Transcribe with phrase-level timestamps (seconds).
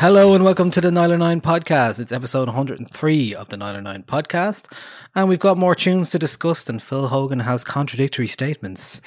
[0.00, 1.98] Hello and welcome to the Nialler9 podcast.
[1.98, 4.72] It's episode 103 of the Nialler9 podcast.
[5.16, 9.00] And we've got more tunes to discuss than Phil Hogan has contradictory statements.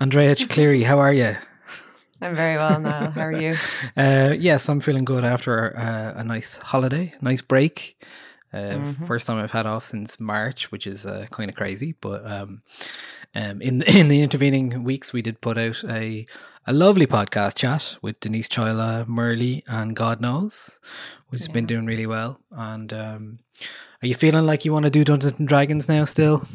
[0.00, 1.36] Andrea Cleary, how are you?
[2.20, 3.12] I'm very well, Niall.
[3.12, 3.54] How are you?
[3.96, 7.96] Uh, yes, I'm feeling good after uh, a nice holiday, nice break.
[8.52, 11.94] Uh, First time I've had off since March, which is uh, kind of crazy.
[12.00, 12.62] But um,
[13.34, 16.26] um, in in the intervening weeks, we did put out a
[16.66, 20.80] a lovely podcast chat with Denise Chaila, Murli, and God knows,
[21.28, 22.40] which has been doing really well.
[22.50, 23.38] And um,
[24.02, 26.04] are you feeling like you want to do Dungeons and Dragons now?
[26.04, 26.46] Still,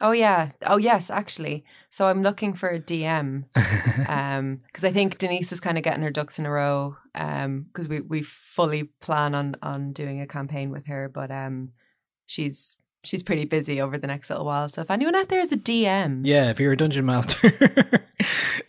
[0.00, 0.50] Oh yeah.
[0.62, 1.64] Oh yes, actually.
[1.88, 3.44] So I'm looking for a DM
[4.08, 7.66] um because I think Denise is kind of getting her ducks in a row um
[7.72, 11.70] because we we fully plan on on doing a campaign with her but um
[12.26, 14.68] she's she's pretty busy over the next little while.
[14.68, 16.50] So if anyone out there is a DM, yeah.
[16.50, 17.48] If you're a dungeon master,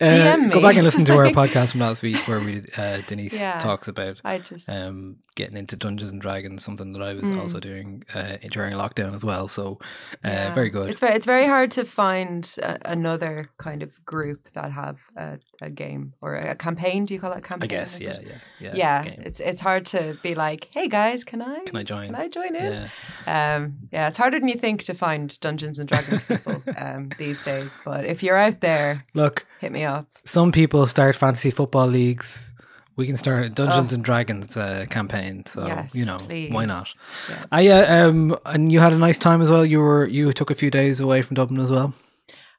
[0.02, 3.02] uh, DM go back and listen to our podcast from last week where we uh,
[3.08, 3.58] Denise Yeah.
[3.58, 7.40] talks about I just um, getting into Dungeons and Dragons, something that I was Mm.
[7.40, 9.48] also doing uh, during lockdown as well.
[9.48, 9.80] So,
[10.24, 10.54] uh, Yeah.
[10.54, 10.90] very good.
[10.90, 15.38] It's very it's very hard to find a, another kind of group that have a,
[15.62, 17.06] a game or a campaign.
[17.06, 17.70] Do you call it a I campaign?
[17.70, 18.74] guess, yeah, yeah, yeah.
[18.76, 19.22] Yeah, game.
[19.26, 22.06] it's it's hard to be like, hey guys, can I Can I join?
[22.08, 22.72] can I join in?
[22.74, 23.56] Yeah.
[23.56, 27.42] Um, yeah, it's harder than you think to find Dungeons and Dragons people um, these
[27.44, 27.78] days.
[27.84, 30.08] But if you're out there, Look, hit me up.
[30.24, 32.54] some people start fantasy football leagues.
[32.98, 33.96] We can start a Dungeons Oh.
[33.96, 35.46] and Dragons uh, campaign.
[35.46, 36.52] So yes, you know, please.
[36.52, 36.88] why not?
[37.30, 37.46] Yeah.
[37.52, 39.66] I uh, um, and you had a nice time as well.
[39.66, 41.94] You were you took a few days away from Dublin as well.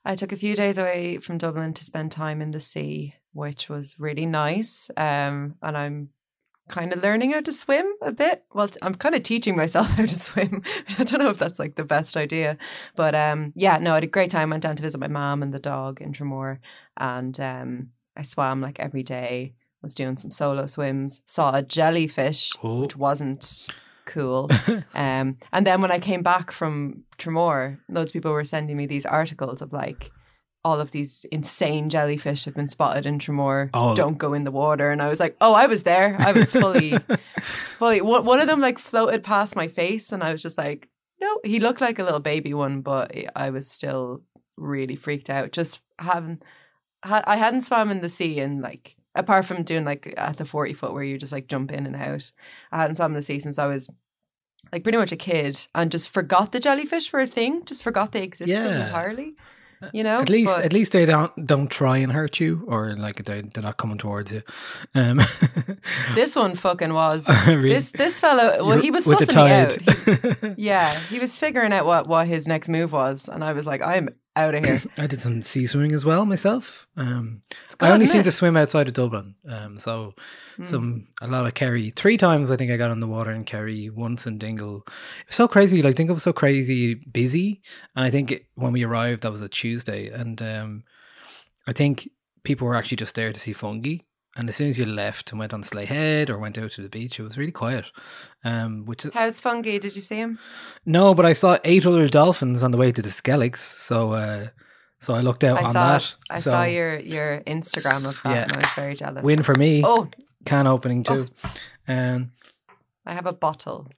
[0.04, 3.68] I took a few days away from Dublin to spend time in the sea, which
[3.68, 4.88] was really nice.
[4.96, 6.10] Um, and I'm
[6.68, 8.44] kind of learning how to swim a bit.
[8.52, 10.62] Well, I'm kind of teaching myself how to swim.
[10.98, 12.58] I don't know if that's like the best idea,
[12.94, 14.50] but um, yeah, no, I had a great time.
[14.50, 16.58] Went down to visit my mom and the dog in Tramore,
[16.96, 19.54] and um, I swam like every day.
[19.86, 21.22] Was doing some solo swims.
[21.26, 22.80] Saw a jellyfish, Oh.
[22.80, 23.68] which wasn't
[24.04, 24.50] cool.
[24.96, 28.86] um, and then when I came back from Tramore, loads of people were sending me
[28.86, 30.10] these articles of like
[30.64, 33.70] all of these insane jellyfish have been spotted in Tramore.
[33.74, 33.94] Oh.
[33.94, 34.90] Don't go in the water.
[34.90, 36.16] And I was like, oh, I was there.
[36.18, 36.98] I was fully,
[37.78, 38.00] fully.
[38.00, 40.88] One one of them like floated past my face, and I was just like,
[41.20, 41.38] no.
[41.44, 44.22] He looked like a little baby one, but I was still
[44.56, 45.52] really freaked out.
[45.52, 46.40] Just having,
[47.04, 48.95] ha- I hadn't swam in the sea in like.
[49.16, 51.96] Apart from doing like at the 40 foot where you just like jump in and
[51.96, 52.30] out,
[52.72, 53.88] I hadn't swum the sea since I was
[54.72, 57.64] like pretty much a kid and just forgot the jellyfish were a thing.
[57.64, 58.84] Just forgot they existed Yeah.
[58.86, 59.34] entirely.
[59.92, 62.96] You know, At least, But at least they don't don't try and hurt you, or
[62.96, 64.42] like they they're not coming towards you.
[64.94, 65.20] Um,
[66.14, 67.28] this one fucking was.
[67.46, 67.68] really?
[67.68, 70.46] This this fellow, well, he was sussing me out.
[70.56, 73.66] He- yeah, he was figuring out what what his next move was, and I was
[73.66, 74.82] like, I'm out of here.
[74.98, 76.86] I did some sea swimming as well myself.
[76.96, 78.24] Um, It's I only seem it?
[78.24, 80.14] to swim outside of Dublin, um, so
[80.56, 80.62] Hmm.
[80.64, 81.90] some a lot of Kerry.
[81.90, 83.90] Three times I think I got on the water in Kerry.
[83.90, 84.84] Once in Dingle.
[84.86, 85.82] It was so crazy.
[85.82, 87.60] Like Dingle was so crazy busy,
[87.94, 90.84] and I think it, when we arrived, that was a Tuesday, and um,
[91.66, 92.08] I think
[92.44, 94.02] people were actually just there to see Fungie.
[94.38, 96.82] And as soon as you left and went on Slea Head or went out to
[96.82, 97.86] the beach, it was really quiet.
[98.44, 99.80] Um, which How's Fungie?
[99.80, 100.38] Did you see him?
[100.84, 104.48] no, but I saw eight other dolphins on the way to the Skelligs, so uh,
[105.00, 106.14] so I looked out I on saw that.
[106.30, 108.42] I so saw your your Instagram of that, Yeah.
[108.42, 109.22] and I was very jealous.
[109.24, 109.82] win for me.
[109.84, 110.08] Oh,
[110.44, 111.28] Can opening too.
[111.88, 112.32] Um,
[113.06, 113.88] I have a bottle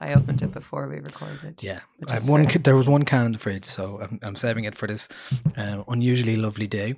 [0.00, 1.62] I opened it before we recorded.
[1.62, 1.80] Yeah,
[2.26, 2.46] one.
[2.46, 2.58] fair.
[2.62, 5.08] There was one can in the fridge, so I'm, I'm saving it for this
[5.56, 6.96] uh, unusually lovely day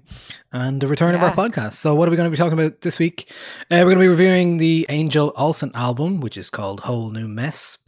[0.52, 1.74] and the return of our podcast.
[1.74, 3.30] So, what are we going to be talking about this week?
[3.70, 7.28] Uh, we're going to be reviewing the Angel Olsen album, which is called Whole New
[7.28, 7.78] Mess.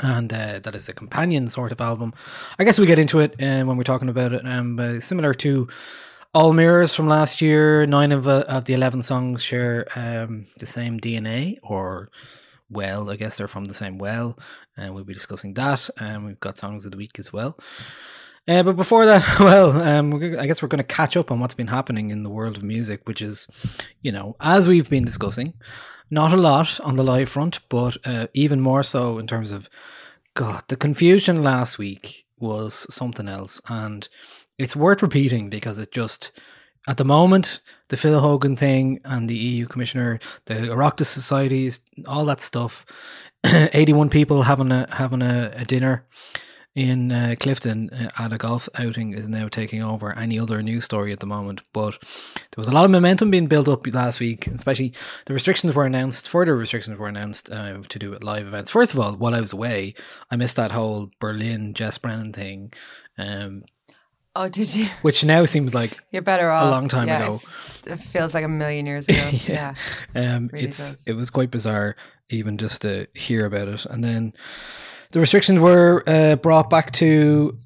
[0.00, 2.14] And uh, that is a companion sort of album.
[2.58, 4.44] I guess we get into it uh, when we're talking about it.
[4.44, 5.68] Um, similar to
[6.34, 10.66] All Mirrors from last year, nine of, uh, of the 11 songs share um, the
[10.66, 12.10] same DNA, or
[12.70, 14.38] well, I guess they're from the same well,
[14.76, 15.88] and we'll be discussing that.
[15.98, 17.58] And we've got songs of the week as well.
[18.46, 21.54] Uh, but before that, well, um, I guess we're going to catch up on what's
[21.54, 23.46] been happening in the world of music, which is,
[24.02, 25.54] you know, as we've been discussing,
[26.10, 29.70] not a lot on the live front, but uh, even more so in terms of,
[30.34, 33.60] God, the confusion last week was something else.
[33.68, 34.08] And
[34.58, 36.32] it's worth repeating because it just,
[36.86, 42.24] at the moment, the Phil Hogan thing and the EU commissioner, the Oireachtas societies, all
[42.26, 42.84] that stuff,
[43.44, 46.06] 81 people having a having a, a dinner
[46.74, 50.84] in uh, Clifden uh, at a golf outing is now taking over any other news
[50.84, 51.62] story at the moment.
[51.72, 54.92] But there was a lot of momentum being built up last week, especially
[55.26, 56.28] the restrictions were announced.
[56.28, 58.70] Further restrictions were announced uh, to do with live events.
[58.70, 59.94] First of all, while I was away,
[60.30, 62.72] I missed that whole Berlin Jess Brennan thing,
[63.18, 63.62] um,
[64.36, 64.86] Oh, did you?
[65.02, 66.64] which now seems like You're better off.
[66.64, 67.40] A long time Yeah, ago.
[67.86, 69.30] It, feels like a million years ago.
[69.46, 69.74] yeah.
[70.14, 71.04] Um, Really it's does.
[71.06, 71.96] it was quite bizarre
[72.30, 74.32] even just to hear about it, and then
[75.12, 77.56] the restrictions were uh, brought back to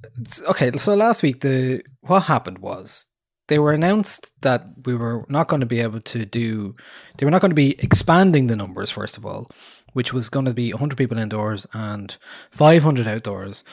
[0.48, 0.72] okay.
[0.76, 3.06] So last week, the what happened was
[3.46, 6.74] they were announced that we were not going to be able to do.
[7.16, 9.48] They were not going to be expanding the numbers first of all,
[9.94, 12.14] which was going to be 100 people indoors and
[12.50, 13.64] 500 outdoors.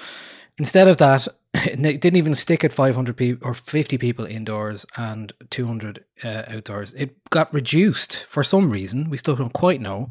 [0.58, 1.28] Instead of that,
[1.66, 6.94] it didn't even stick at 500 people or 50 people indoors and 200 uh, outdoors.
[6.96, 9.10] It got reduced for some reason.
[9.10, 10.10] We still don't quite know.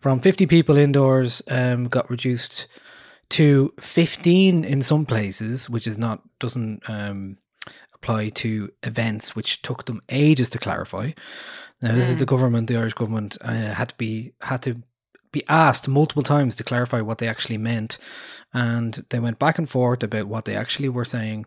[0.00, 2.68] From 50 people indoors, um, got reduced
[3.30, 7.38] to 15 in some places, which is not doesn't um,
[7.94, 11.10] apply to events, which took them ages to clarify.
[11.82, 12.68] Now, this is the government.
[12.68, 14.82] The Irish government uh, had to be had to
[15.32, 17.98] be asked multiple times to clarify what they actually meant,
[18.52, 21.46] and they went back and forth about what they actually were saying,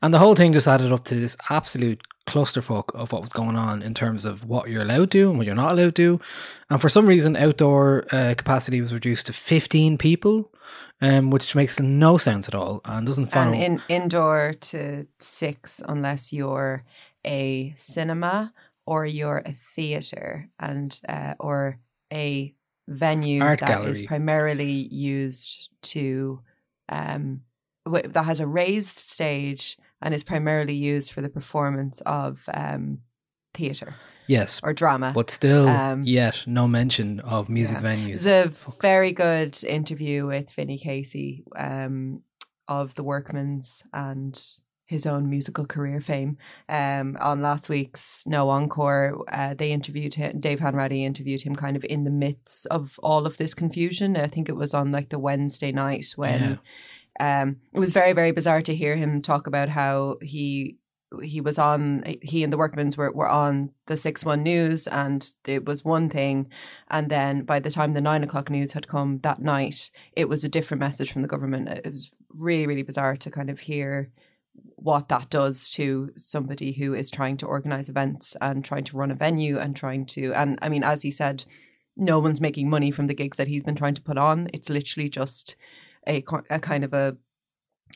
[0.00, 3.56] and the whole thing just added up to this absolute clusterfuck of what was going
[3.56, 6.20] on in terms of what you're allowed to and what you're not allowed to,
[6.70, 10.52] and for some reason, outdoor uh, capacity was reduced to 15 people,
[11.00, 13.52] um, which makes no sense at all and doesn't follow.
[13.52, 16.84] And in, indoor to six, unless you're
[17.24, 18.52] a cinema
[18.86, 21.78] or you're a theater and uh, or
[22.12, 22.54] a
[22.88, 24.06] venue Art that is gallery.
[24.06, 26.40] primarily used to
[26.88, 27.40] um,
[27.86, 32.98] w- that has a raised stage and is primarily used for the performance of um,
[33.54, 33.94] theater
[34.26, 35.12] yes, or drama.
[35.14, 37.92] but still, um, yet no mention of music Yeah.
[37.94, 38.24] venues.
[38.24, 42.22] There's a Fuck's very good interview with Vinnie Casey um,
[42.68, 44.34] of the Workmans and
[44.92, 46.38] his own musical career fame.
[46.68, 50.38] Um, on last week's No Encore, uh, they interviewed him.
[50.38, 54.16] Dave Hanratty interviewed him kind of in the midst of all of this confusion.
[54.16, 56.60] I think it was on like the Wednesday night when
[57.20, 60.78] um, it was very very bizarre to hear him talk about how he
[61.22, 65.66] he was on he and the workmans were, were on the 6-1 news and it
[65.66, 66.48] was one thing
[66.88, 70.42] and then by the time the 9 o'clock news had come that night it was
[70.42, 74.10] a different message from the government it was really really bizarre to kind of hear
[74.76, 79.10] what that does to somebody who is trying to organize events and trying to run
[79.10, 81.44] a venue and trying to and i mean as he said
[81.96, 84.48] no one's making money from the gigs that he's been trying to put on.
[84.52, 85.56] It's literally just
[86.06, 87.16] a, a kind of a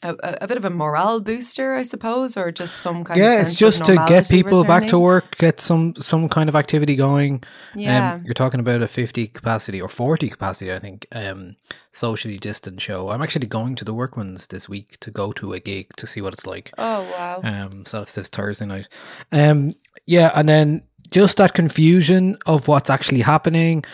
[0.02, 3.36] a, a bit of a morale booster, I suppose, or just some kind of yeah,
[3.36, 6.96] sense it's just to get people back to work, get some some kind of activity
[6.96, 7.42] going.
[7.74, 11.56] Yeah, Um, you're talking about a 50 capacity or 40 capacity, I think, um,
[11.92, 13.10] socially distant show.
[13.10, 16.20] I'm actually going to the Workman's this week to go to a gig to see
[16.20, 16.72] what it's like.
[16.78, 18.88] oh wow, Um, so that's this Thursday night.
[19.32, 19.74] Um,
[20.06, 23.84] yeah, and then just that confusion of what's actually happening.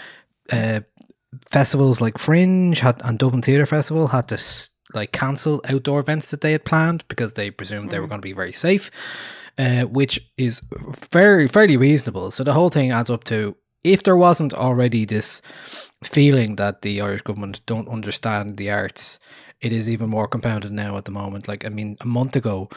[0.51, 0.81] Uh,
[1.47, 4.39] festivals like Fringe had, and Dublin Theatre Festival had to
[4.95, 8.27] like cancel outdoor events that they had planned because they presumed they were going to
[8.27, 8.91] be very safe,
[9.59, 10.63] uh, which is
[11.11, 12.31] very fairly reasonable.
[12.31, 15.43] So the whole thing adds up to if there wasn't already this
[16.05, 19.19] feeling that the Irish government don't understand the arts,
[19.61, 21.49] it is even more compounded now at the moment.
[21.49, 22.69] Like I mean, a month ago.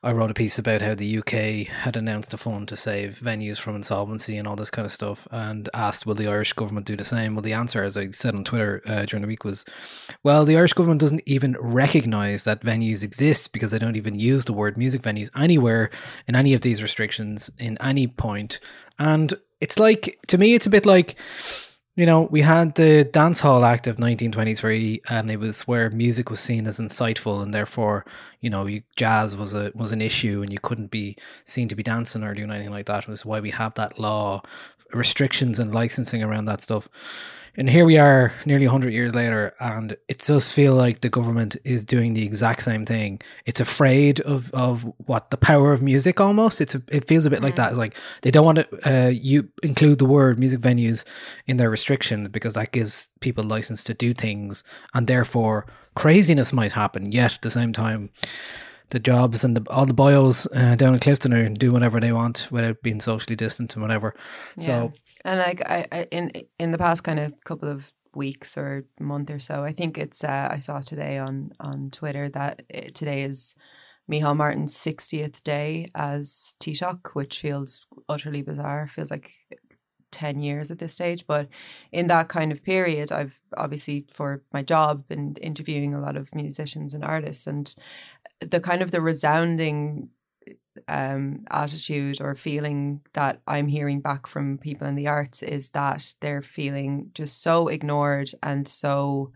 [0.00, 3.58] I wrote a piece about how the UK had announced a fund to save venues
[3.58, 6.96] from insolvency and all this kind of stuff, and asked, "Will the Irish government do
[6.96, 9.64] the same?" Well, the answer, as I said on Twitter uh, during the week, was,
[10.22, 14.44] "Well, the Irish government doesn't even recognise that venues exist because they don't even use
[14.44, 15.90] the word music venues anywhere
[16.28, 18.60] in any of these restrictions in any point."
[19.00, 21.16] And it's like, to me, it's a bit like
[21.98, 26.30] you know, we had the Dance Hall Act of 1923, and it was where music
[26.30, 28.04] was seen as insightful, and therefore,
[28.40, 31.82] you know, jazz was a was an issue, and you couldn't be seen to be
[31.82, 33.02] dancing or doing anything like that.
[33.02, 34.42] It was why we have that law,
[34.92, 36.88] restrictions and licensing around that stuff.
[37.58, 41.56] And here we are, nearly 100 years later, and it does feel like the government
[41.64, 43.20] is doing the exact same thing.
[43.46, 46.60] It's afraid of, of what the power of music almost.
[46.60, 47.70] It's a, it feels a bit like that.
[47.70, 51.04] It's like they don't want to uh, you include the word music venues
[51.48, 54.62] in their restrictions because that gives people license to do things,
[54.94, 57.10] and therefore craziness might happen.
[57.10, 58.10] Yet at the same time,
[58.90, 62.12] the jobs and the, all the boyos uh, down in Clifden are do whatever they
[62.12, 64.14] want without being socially distant and whatever.
[64.58, 64.92] So
[65.24, 69.30] and like I, I in in the past kind of couple of weeks or month
[69.30, 73.22] or so, I think it's uh, I saw today on on Twitter that it, today
[73.22, 73.54] is
[74.10, 78.86] Micheál Martin's 60th day as Taoiseach, which feels utterly bizarre.
[78.86, 79.30] Feels like
[80.10, 81.26] 10 years at this stage.
[81.26, 81.48] But
[81.92, 86.34] in that kind of period, I've obviously, for my job, been interviewing a lot of
[86.34, 87.46] musicians and artists.
[87.46, 87.74] And
[88.40, 90.10] the kind of the resounding
[90.86, 96.14] um, attitude or feeling that I'm hearing back from people in the arts is that
[96.20, 99.32] they're feeling just so ignored and so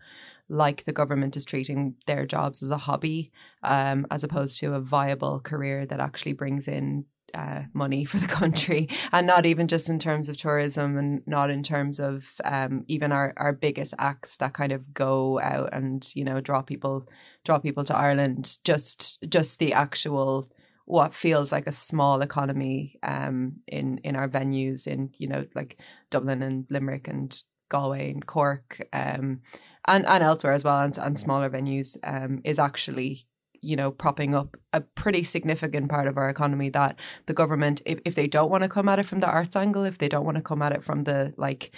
[0.49, 3.31] like the government is treating their jobs as a hobby
[3.63, 8.27] um, as opposed to a viable career that actually brings in uh, money for the
[8.41, 8.89] country.
[9.11, 13.11] And not even just in terms of tourism and not in terms of um, even
[13.11, 17.07] our, our biggest acts that kind of go out and you know draw people
[17.45, 18.57] draw people to Ireland.
[18.63, 20.47] Just just the actual
[20.85, 25.77] what feels like a small economy um, in in our venues in you know like
[26.09, 29.41] Dublin and Limerick and Galway and Cork um,
[29.87, 33.25] and and elsewhere as well and, and smaller venues um, is actually
[33.63, 37.99] you know propping up a pretty significant part of our economy that the government if,
[38.05, 40.25] if they don't want to come at it from the arts angle if they don't
[40.25, 41.71] want to come at it from the like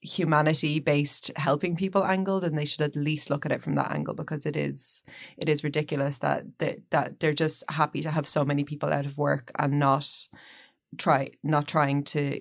[0.00, 3.90] humanity based helping people angle then they should at least look at it from that
[3.90, 5.02] angle because it is
[5.36, 9.06] it is ridiculous that that, that they're just happy to have so many people out
[9.06, 10.28] of work and not
[10.98, 12.40] try not trying to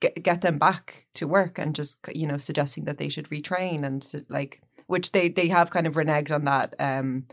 [0.00, 3.84] get, get them back to work and just you know suggesting that they should retrain
[3.84, 7.24] and like which they they have kind of reneged on that um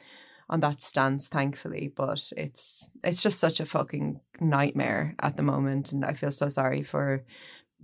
[0.49, 5.91] on that stance thankfully but it's it's just such a fucking nightmare at the moment
[5.91, 7.23] and i feel so sorry for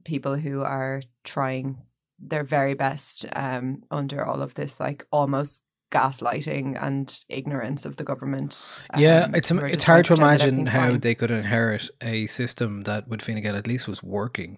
[0.03, 1.77] people who are trying
[2.19, 5.61] their very best um under all of this like almost
[5.97, 10.39] gaslighting and ignorance of the government yeah, um, it's who it's hard to trying pretend
[10.39, 10.99] that imagine how fine.
[10.99, 14.51] they could inherit a system that would Fine Gael at least was working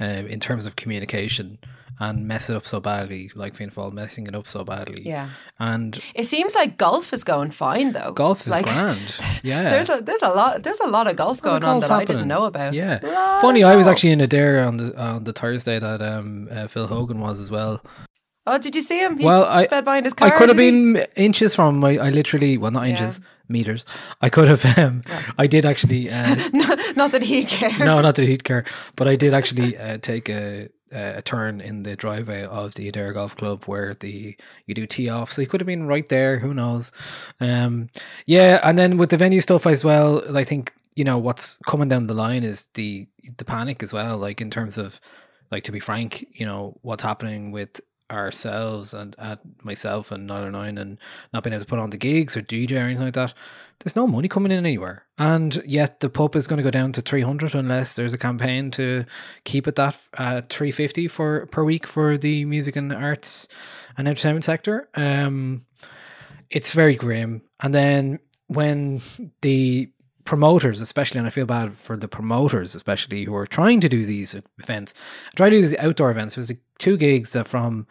[0.00, 1.58] um, in terms of communication
[2.00, 5.02] and mess it up so badly, like Fianna Fáil messing it up so badly.
[5.14, 9.14] yeah And it seems like golf is going fine though golf is Like, grand.
[9.44, 9.70] Yeah.
[9.70, 11.80] there's a there's a lot there's a lot of golf A lot of going on
[11.80, 12.98] golf that I didn't know about Yeah.
[13.40, 16.86] Funny, I was actually in Adare on the on the Thursday that um uh, Phil
[16.86, 17.74] Hogan was as well.
[18.46, 20.48] Oh did you see him he Well, I- sped by in his car I could
[20.48, 20.92] have did he?
[20.94, 21.96] been inches from my.
[21.98, 22.90] I literally, well, not Yeah.
[22.94, 23.84] inches, meters.
[24.20, 24.64] I could have.
[24.78, 25.02] Um,
[25.38, 26.10] I did actually.
[26.10, 26.34] Uh,
[26.96, 28.64] not that he'd care no, not that he'd care,
[28.96, 33.14] but I did actually uh, take a a turn in the driveway of the Adare
[33.14, 35.30] Golf Club where the you do tee off.
[35.32, 36.38] So he could have been right there.
[36.40, 36.92] Who knows?
[37.40, 37.88] Um,
[38.26, 40.22] yeah, and then with the venue stuff as well.
[40.36, 43.06] I think you know what's coming down the line is the
[43.38, 44.18] the panic as well.
[44.18, 45.00] Like in terms of
[45.50, 47.80] like to be frank, you know what's happening with
[48.12, 50.98] ourselves and at myself and Nine Nine and
[51.32, 53.34] not being able to put on the gigs or DJ or anything like that.
[53.80, 56.92] There's no money coming in anywhere, and yet the pub is going to go down
[56.92, 59.04] to 300 unless there's a campaign to
[59.42, 63.48] keep it that at 350 for per week for the music and arts
[63.96, 64.88] and entertainment sector.
[64.94, 65.66] Um,
[66.48, 67.42] it's very grim.
[67.60, 69.00] And then when
[69.40, 69.90] the
[70.24, 74.04] promoters, especially, and I feel bad for the promoters, especially who are trying to do
[74.04, 74.94] these events,
[75.36, 76.34] try to do these outdoor events.
[76.34, 77.86] There was two gigs uh, from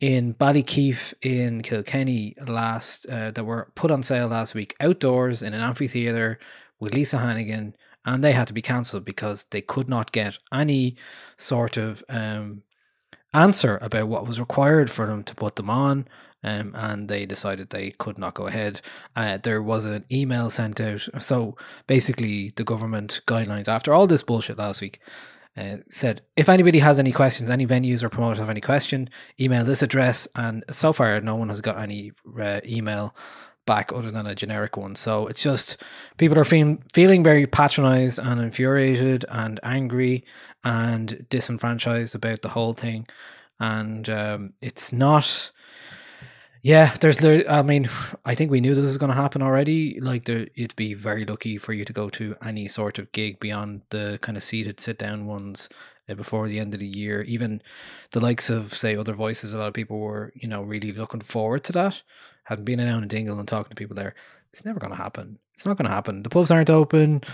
[0.00, 5.54] in Ballykeefe in Kilkenny last uh, that were put on sale last week outdoors in
[5.54, 6.38] an amphitheater
[6.80, 10.96] with Lisa Hannigan, and they had to be cancelled because they could not get any
[11.38, 12.62] sort of um,
[13.32, 16.06] answer about what was required for them to put them on.
[16.44, 18.82] Um, and they decided they could not go ahead.
[19.16, 21.08] Uh, there was an email sent out.
[21.18, 25.00] So basically, the government guidelines after all this bullshit last week
[25.56, 29.08] uh, said if anybody has any questions, any venues or promoters have any question,
[29.40, 30.28] email this address.
[30.34, 33.14] And so far, no one has got any uh, email
[33.66, 34.94] back other than a generic one.
[34.94, 35.82] So it's just
[36.18, 40.24] people are feeling feeling very patronized and infuriated and angry
[40.62, 43.06] and disenfranchised about the whole thing.
[43.58, 45.52] And um, it's not.
[46.64, 47.44] Yeah, there's there.
[47.46, 47.90] I mean,
[48.24, 50.00] I think we knew this was going to happen already.
[50.00, 53.38] Like, there, it'd be very lucky for you to go to any sort of gig
[53.38, 55.68] beyond the kind of seated sit down ones
[56.08, 57.20] uh, before the end of the year.
[57.24, 57.60] Even
[58.12, 61.20] the likes of say other voices, a lot of people were you know really looking
[61.20, 62.02] forward to that.
[62.44, 64.14] Having been down in Dingle and talking to people there,
[64.48, 65.38] it's never going to happen.
[65.52, 66.22] It's not going to happen.
[66.22, 67.24] The pubs aren't open.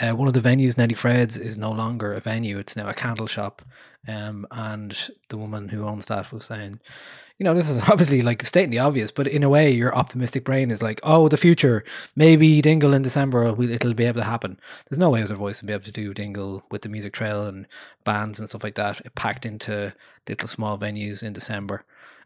[0.00, 2.58] Uh, one of the venues, Nelly Fred's, is no longer a venue.
[2.58, 3.62] It's now a candle shop.
[4.08, 6.80] Um, and the woman who owns that was saying,
[7.40, 10.44] you know, this is obviously like stating the obvious, but in a way, your optimistic
[10.44, 11.82] brain is like, oh, the future,
[12.14, 14.60] maybe Dingle in December, it'll be able to happen.
[14.88, 17.46] There's no way other voice will be able to do Dingle with the music trail
[17.46, 17.66] and
[18.04, 19.94] bands and stuff like that packed into
[20.28, 21.84] little small venues in December.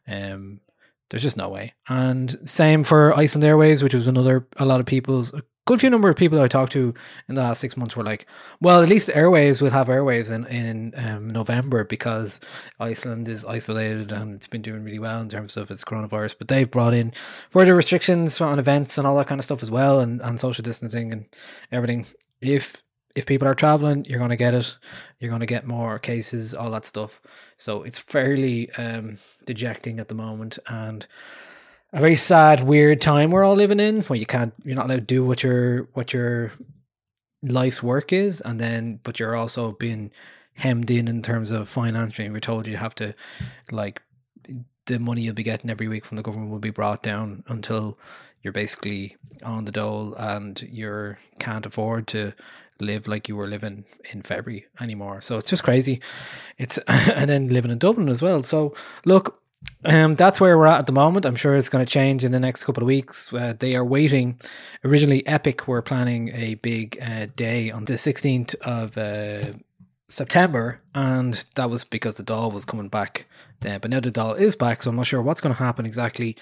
[0.09, 0.61] Um,
[1.11, 1.75] there's just no way.
[1.89, 5.33] And same for Iceland Airwaves, which was another a lot of people's
[5.67, 6.95] good few number of people I talked to
[7.29, 8.27] in the last six months were like,
[8.61, 12.41] well, at least Airwaves will have Airwaves in in um, November because
[12.79, 16.37] Iceland is isolated and it's been doing really well in terms of its coronavirus.
[16.39, 17.13] But they've brought in
[17.51, 20.63] further restrictions on events and all that kind of stuff as well, and, and social
[20.63, 21.27] distancing and
[21.73, 22.07] everything.
[22.41, 22.83] If
[23.15, 24.77] if people are traveling, you're going to get it.
[25.21, 27.21] You're going to get more cases, all that stuff.
[27.57, 31.07] So it's fairly um, dejecting at the moment and
[31.95, 34.97] a very sad, weird time we're all living in where you can't, you're not allowed
[34.97, 36.53] to do what your, what your
[37.43, 38.41] life's work is.
[38.41, 40.11] And then, but you're also being
[40.55, 42.29] hemmed in in terms of financially.
[42.29, 43.15] We're told you have to
[43.71, 44.03] like
[44.87, 47.97] the money you'll be getting every week from the government will be brought down until
[48.43, 52.35] you're basically on the dole and you can't afford to
[52.81, 55.21] live like you were living in February anymore.
[55.21, 56.01] So it's just crazy.
[56.59, 58.43] It's and then living in Dublin as well.
[58.43, 58.75] So
[59.05, 59.41] look,
[59.85, 61.27] um, that's where we're at at the moment.
[61.27, 63.33] I'm sure it's going to change in the next couple of weeks.
[63.33, 64.41] Uh, they are waiting.
[64.85, 69.57] Originally, Epic were planning a big uh, day on the 16th of uh,
[70.09, 73.27] September, and that was because the Dáil was coming back
[73.61, 73.81] then.
[73.81, 76.37] But now the Dáil is back, so I'm not sure what's going to happen exactly.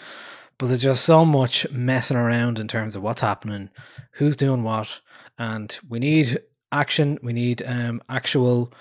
[0.59, 3.71] But there's just so much messing around in terms of what's happening,
[4.13, 5.01] who's doing what,
[5.37, 6.39] and we need
[6.71, 7.19] action.
[7.23, 8.73] We need um, actual.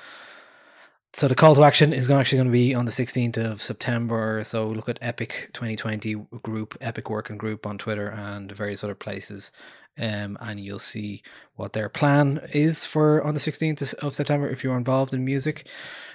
[1.13, 4.43] So the call to action is actually going to be on the 16th of September.
[4.45, 9.51] So look at Epic 2020 group, Epic Working Group on Twitter and various other places
[9.99, 11.21] um, and you'll see
[11.55, 15.67] what their plan is for on the 16th of September if you're involved in music.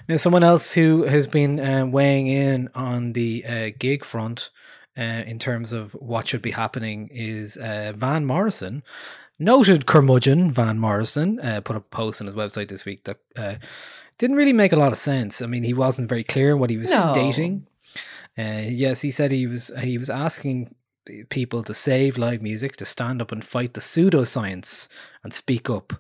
[0.08, 4.50] Now, someone else who has been uh, weighing in on the uh, gig front
[4.96, 8.82] uh, in terms of what should be happening is uh, Van Morrison.
[9.38, 13.56] Noted curmudgeon Van Morrison uh, put a post on his website this week that uh,
[14.16, 15.42] didn't really make a lot of sense.
[15.42, 17.12] I mean, he wasn't very clear in what he was No.
[17.12, 17.66] stating.
[18.38, 20.74] Uh, yes, he said he was he was asking
[21.28, 24.88] people to save live music, to stand up and fight the pseudoscience
[25.22, 25.92] and speak up.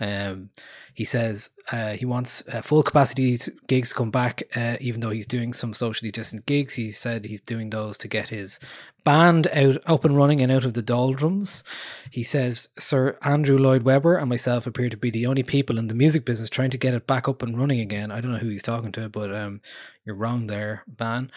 [0.00, 0.50] Um,
[0.96, 5.10] he says uh, he wants uh, full capacity gigs to come back, uh, even though
[5.10, 6.74] he's doing some socially distant gigs.
[6.74, 8.58] He said he's doing those to get his
[9.04, 11.62] band out up and running and out of the doldrums.
[12.10, 15.88] He says Sir Andrew Lloyd Webber and myself appear to be the only people in
[15.88, 18.10] the music business trying to get it back up and running again.
[18.10, 19.60] I don't know who he's talking to, but um,
[20.04, 21.30] you're wrong there, Van.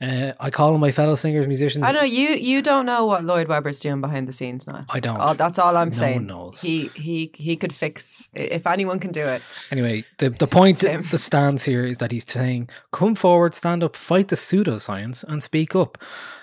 [0.00, 1.84] Uh, I call on my fellow singers, musicians.
[1.84, 2.30] I know you.
[2.30, 4.84] You don't know what Lloyd Webber's doing behind the scenes now.
[4.88, 5.18] I don't.
[5.20, 6.16] Oh, that's all I'm No saying.
[6.16, 6.60] one knows.
[6.60, 8.28] He he he could fix.
[8.34, 11.02] If anyone can do it, Anyway, the, the point Same.
[11.10, 15.42] that stands here is that he's saying, come forward, stand up, fight the pseudoscience and
[15.42, 15.98] speak up.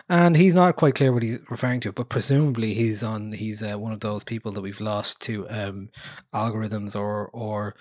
[0.10, 3.32] And he's not quite clear what he's referring to, but presumably he's on.
[3.32, 5.90] He's uh, one of those people that we've lost to um,
[6.34, 7.76] algorithms or or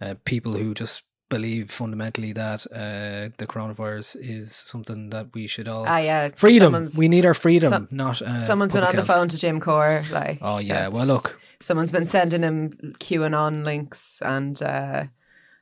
[0.00, 5.68] uh, people who just believe fundamentally that uh, the coronavirus is something that we should
[5.68, 6.88] all ah yeah, freedom.
[6.96, 8.20] We need our freedom, some- not.
[8.20, 10.38] Uh, Someone's been on the phone to Jim Corr, like.
[10.42, 15.04] Oh yeah, well look, someone's been sending him QAnon links and uh,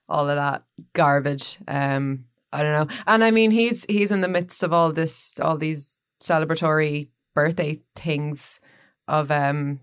[0.08, 1.58] all of that garbage.
[1.66, 5.38] Um, I don't know, and I mean he's he's in the midst of all this,
[5.40, 8.60] all these celebratory birthday things
[9.06, 9.80] of um.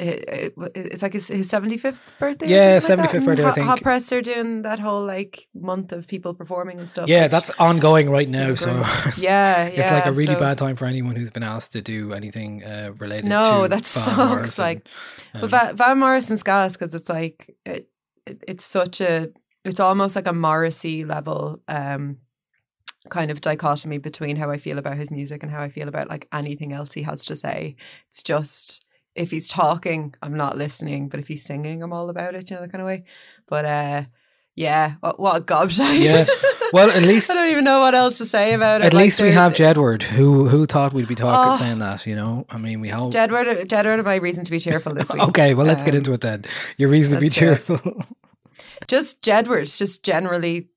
[0.00, 2.48] It, it- it's like his his seventy fifth birthday.
[2.48, 3.66] Yeah, something like that, 75th and birthday, I think.
[3.66, 7.08] Hot Press are doing that whole like month of people performing and stuff.
[7.08, 8.54] yeah, that's ongoing right now.
[8.54, 8.82] So yeah,
[9.18, 12.12] yeah, it's like a really so- bad time for anyone who's been asked to do
[12.14, 13.26] anything uh, related.
[13.28, 14.62] No, that sucks, Morrison.
[14.64, 14.88] like,
[15.34, 17.88] Um, But Van, Van Morrison's gas because it's like it,
[18.26, 19.28] it, it's such a
[19.64, 22.16] it's almost like a Morrissey level um
[23.08, 26.08] kind of dichotomy between how I feel about his music and how I feel about
[26.08, 27.76] like anything else he has to say.
[28.08, 32.34] It's just if he's talking, I'm not listening, but if he's singing, I'm all about
[32.34, 33.04] it, you know, that kind of way.
[33.48, 34.02] But uh
[34.56, 36.00] yeah, what, what a gobshite.
[36.00, 36.26] Yeah.
[36.72, 38.86] Well, at least I don't even know what else to say about it.
[38.86, 41.56] at Like, least we have Jedward, who who thought we'd be talking Oh.
[41.56, 42.04] saying that.
[42.06, 43.12] You know, I mean, we hope.
[43.12, 45.22] Jedward, Jedward my reason to be cheerful this week.
[45.28, 46.44] okay, well, let's get Um, into it then.
[46.76, 47.56] Your reason to be let's do it.
[47.66, 48.02] cheerful.
[48.88, 50.68] just Jedward, just generally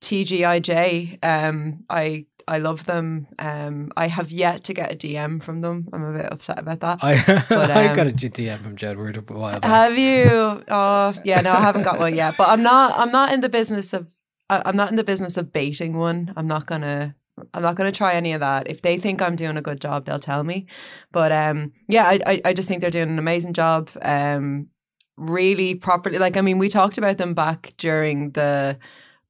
[0.00, 1.18] TGIJ.
[1.22, 3.26] Um, I I love them.
[3.38, 5.88] Um, I have yet to get a DM from them.
[5.92, 6.98] I'm a bit upset about that.
[7.02, 7.14] I
[7.48, 9.70] But, I um, got a DM from Jedward a while back.
[9.70, 10.64] Have you?
[10.68, 11.40] Oh, yeah.
[11.40, 12.34] No, I haven't got one yet.
[12.36, 12.98] But I'm not.
[12.98, 14.08] I'm not in the business of.
[14.48, 16.32] I- I'm not in the business of baiting one.
[16.36, 17.14] I'm not gonna.
[17.54, 18.68] I'm not gonna try any of that.
[18.68, 20.66] If they think I'm doing a good job, they'll tell me.
[21.12, 23.90] But um, yeah, I I, I just think they're doing an amazing job.
[24.02, 24.68] Um,
[25.16, 26.18] really properly.
[26.18, 28.78] Like I mean, we talked about them back during the.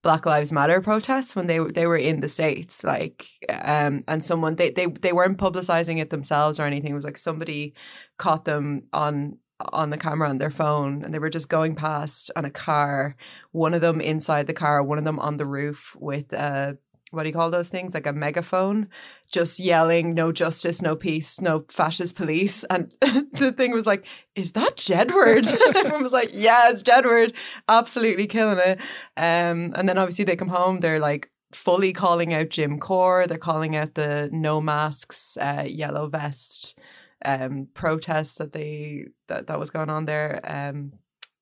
[0.03, 4.57] Black Lives Matter protests when they they were in the states, like, um, and someone
[4.57, 6.93] they they they weren't publicizing it themselves or anything.
[6.93, 7.75] It was like somebody
[8.17, 12.31] caught them on on the camera on their phone, and they were just going past
[12.35, 13.15] on a car.
[13.53, 16.75] One of them inside the car, one of them on the roof with uh
[17.11, 17.95] what do you call those things?
[17.95, 18.89] Like a megaphone,
[19.31, 22.95] just yelling, "No justice, no peace, no fascist police." And
[23.33, 27.35] the thing was like, "Is that Jedward?" Everyone was like, "Yeah, it's Jedward,
[27.69, 28.79] absolutely killing it."
[29.17, 33.27] Um, and then obviously they come home, they're like fully calling out Jim Corr.
[33.27, 36.79] They're calling out the no masks, uh, yellow vest
[37.25, 40.93] um, protests that they that that was going on there um,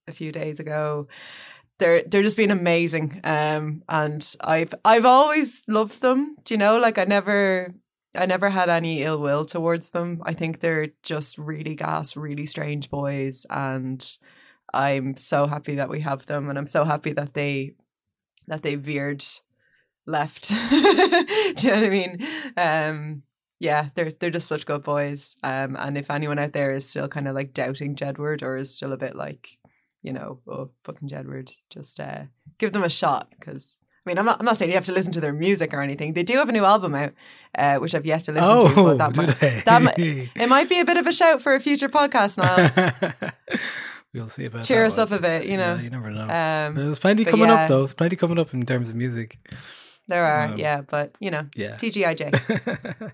[0.07, 1.09] a few days ago.
[1.78, 6.36] They're they're just being amazing, um, and I've I've always loved them.
[6.44, 6.78] Do you know?
[6.78, 7.74] Like I never
[8.14, 10.22] I never had any ill will towards them.
[10.24, 14.04] I think they're just really gas, really strange boys, and
[14.74, 17.74] I'm so happy that we have them, and I'm so happy that they
[18.48, 19.24] that they veered
[20.06, 20.48] left.
[20.70, 22.26] Do you know what I mean?
[22.56, 23.22] Um,
[23.60, 25.36] yeah, they're they're just such good boys.
[25.42, 28.74] Um, and if anyone out there is still kind of like doubting Jedward or is
[28.74, 29.48] still a bit like,
[30.08, 32.22] you know, oh fucking Jedward, just uh,
[32.56, 33.74] give them a shot because.
[34.06, 35.82] I mean, I'm not, I'm not saying you have to listen to their music or
[35.82, 36.14] anything.
[36.14, 37.12] They do have a new album out,
[37.54, 38.80] uh, which I've yet to listen to.
[38.80, 39.98] oh, But that might, that
[40.34, 43.30] it might be a bit of a shout for a future podcast, Niall.
[44.14, 44.64] we'll see about it.
[44.64, 45.08] Cheer us one.
[45.08, 45.74] up a bit, you know.
[45.74, 46.22] Yeah, you never know.
[46.22, 47.64] Um, There's plenty coming yeah.
[47.64, 47.80] up though.
[47.80, 49.38] There's plenty coming up in terms of music.
[50.08, 51.76] There are, Um, yeah, but you know, Yeah.
[51.76, 52.32] TGIJ.
[53.04, 53.10] uh,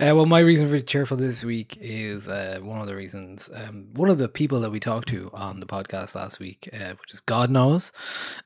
[0.00, 3.50] well, my reason for cheerful this week is uh, one of the reasons.
[3.54, 6.94] Um, one of the people that we talked to on the podcast last week, uh,
[7.00, 7.92] which is God knows,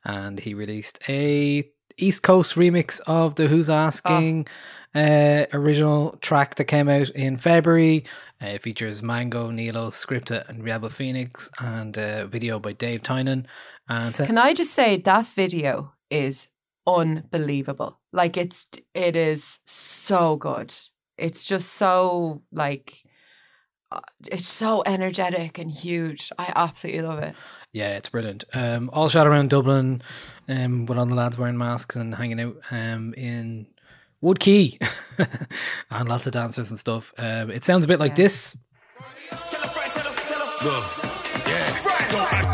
[0.03, 1.63] and he released a
[1.97, 4.47] East Coast remix of the Who's Asking
[4.93, 8.03] uh, original track that came out in February.
[8.41, 13.47] Uh, it features Mango, Nealo, Skripteh, and Rebel Phoenix, and a video by Dave Tynan.
[13.87, 16.47] And so- Can I just say that video is
[16.95, 17.99] unbelievable.
[18.11, 20.73] Like it's it is so good.
[21.17, 23.03] It's just so like
[23.91, 26.31] uh, it's so energetic and huge.
[26.37, 27.35] I absolutely love it.
[27.73, 28.43] Yeah, it's brilliant.
[28.53, 30.01] Um, all shot around Dublin,
[30.47, 33.67] um, with all the lads wearing masks and hanging out um, in
[34.21, 34.79] Wood Quay,
[35.91, 37.13] and lots of dancers and stuff.
[37.17, 38.15] Um, it sounds a bit like Yeah.
[38.23, 38.57] this.
[40.61, 40.83] Look,
[41.47, 42.51] yeah,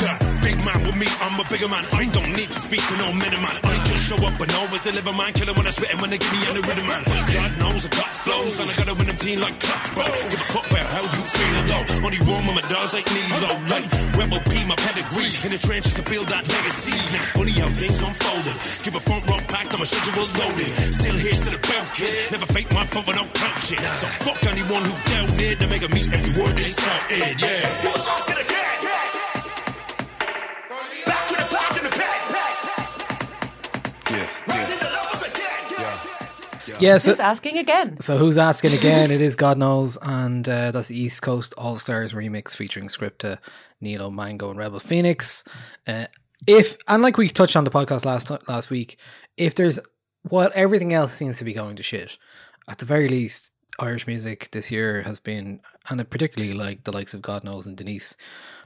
[1.50, 1.84] bigger man.
[1.94, 3.56] I don't need to speak to no middleman.
[3.64, 5.32] I just show up and always deliver man.
[5.34, 7.04] Killer when I spit and when they give me on the rhythm man.
[7.06, 9.56] God knows I got flows and I gotta win them team like
[9.94, 10.06] bro.
[10.32, 11.86] Give a fuck about how you feel though.
[12.06, 13.56] Only warm when my dogs like me low.
[13.70, 13.86] Like
[14.18, 16.96] rebel P, my pedigree in the trenches to build that legacy.
[16.96, 18.56] And funny how things unfolded.
[18.82, 20.72] Give a front row pack, I'm a schedule loaded.
[20.72, 22.14] Still here to the belt kid.
[22.34, 23.82] Never fake my phone with no count shit.
[23.82, 27.38] So fuck anyone who doubted to make a meet every word they shouted.
[27.38, 27.64] Yeah.
[27.86, 28.85] Who's lost it again?
[36.80, 36.92] Yeah.
[36.92, 38.00] Yeah, so, Who's asking again?
[38.00, 39.10] so who's asking again?
[39.10, 43.38] It is God knows, and uh, that's the East Coast All Stars remix featuring Skripteh,
[43.82, 45.46] Nealo, Mango, and Rebel Phoenix.
[45.88, 46.08] Uh,
[46.46, 48.98] if and like we touched on the podcast last last week,
[49.38, 49.80] if there's
[50.24, 52.18] what everything else seems to be going to shit,
[52.68, 57.14] at the very least, Irish music this year has been, and particularly like the likes
[57.14, 58.18] of God knows and Denise,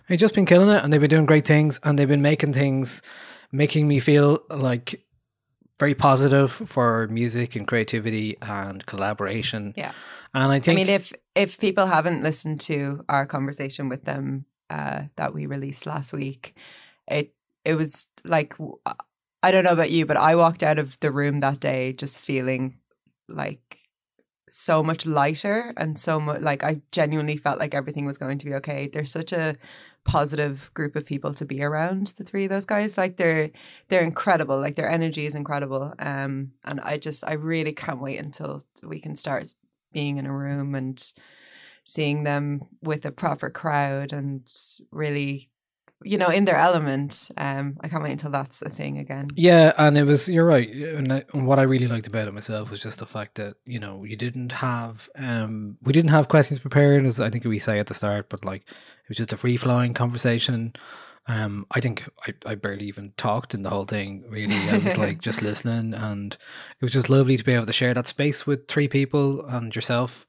[0.08, 2.54] they've just been killing it, and they've been doing great things, and they've been making
[2.54, 3.04] things,
[3.52, 5.04] making me feel like
[5.80, 9.74] very positive for music and creativity and collaboration.
[9.78, 9.94] Yeah.
[10.34, 15.04] And I I mean, if if people haven't listened to our conversation with them uh,
[15.16, 16.54] that we released last week,
[17.08, 18.56] it it was like
[19.42, 22.20] I don't know about you, but I walked out of the room that day just
[22.22, 22.78] feeling
[23.30, 23.80] like
[24.50, 28.46] so much lighter and so much like I genuinely felt like everything was going to
[28.46, 28.90] be okay.
[28.92, 29.56] They're such a
[30.06, 32.98] positive group of people to be around the three of those guys.
[32.98, 33.52] Like they're
[33.90, 34.60] they're incredible.
[34.60, 35.94] Like their energy is incredible.
[36.00, 39.54] Um and i just i really can't wait until we can start
[39.92, 41.14] being in a room and
[41.84, 44.48] seeing them with a proper crowd and
[44.92, 45.50] really
[46.04, 49.74] you know in their element um i can't wait until that's the thing again Yeah,
[49.78, 50.70] and it was you're right.
[50.70, 53.56] And, I, and what I really liked about it myself was just the fact that
[53.66, 57.60] you know you didn't have um we didn't have questions prepared as I think we
[57.60, 60.74] say at the start, but like it was just a free flowing conversation,
[61.28, 64.24] Um, I think I, I barely even talked in the whole thing.
[64.30, 66.34] Really, I was like just listening, and
[66.80, 69.76] it was just lovely to be able to share that space with three people and
[69.76, 70.26] yourself,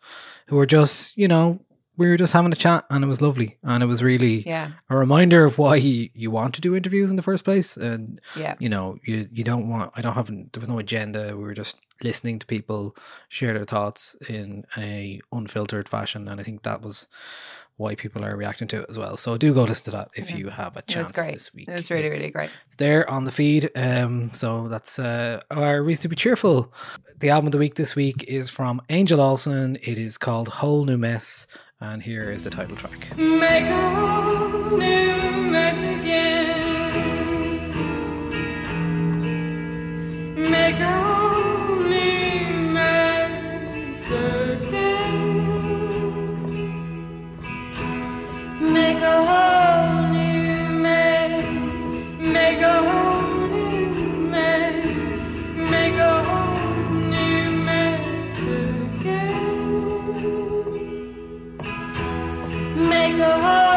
[0.49, 1.61] who were just you know
[1.97, 4.73] we were just having a chat, and it was lovely, and it was really Yeah.
[4.89, 8.55] a reminder of why you, want to do interviews in the first place, and Yeah.
[8.59, 11.37] you know you you don't want I don't have there was no agenda.
[11.37, 12.97] We were just listening to people
[13.29, 17.07] share their thoughts in a unfiltered fashion, and I think that was
[17.77, 19.17] why people are reacting to it as well.
[19.17, 20.37] So do go listen to that if Yeah.
[20.37, 21.67] you have a chance this week.
[21.67, 22.51] It was really, It's- really great.
[22.67, 23.71] it's there on the feed.
[23.75, 26.73] Um, so that's uh, our reason to be cheerful.
[27.19, 29.77] The album of the week this week is from Angel Olsen.
[29.83, 31.47] It is called Whole New Mess,
[31.81, 33.09] and here is the title track.
[63.21, 63.70] Make a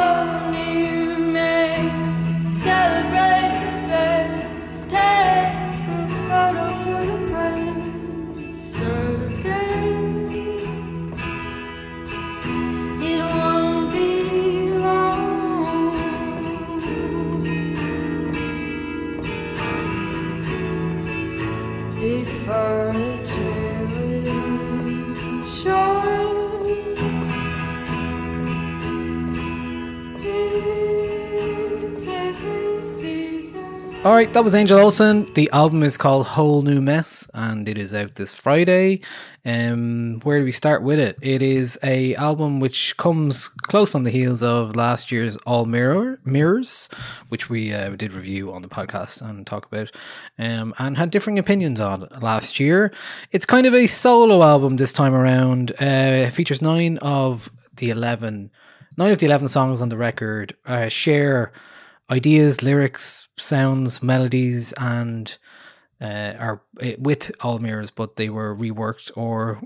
[34.14, 35.34] All right, that was Angel Olsen.
[35.34, 39.02] The album is called Whole New Mess, and it is out this Friday.
[39.44, 41.18] Um, where do we start with it?
[41.20, 46.20] It is a album which comes close on the heels of last year's All Mirror
[46.26, 46.90] Mirrors,
[47.30, 49.92] which we uh, did review on the podcast and talk about,
[50.38, 52.94] um, and had differing opinions on last year.
[53.32, 55.72] It's kind of a solo album this time around.
[55.82, 58.52] Uh, features nine of the eleven,
[58.96, 61.52] nine of the eleven songs on the record uh, share
[62.14, 65.38] ideas, lyrics, sounds, melodies, and
[66.00, 69.62] uh, are uh, with all mirrors, but they were reworked or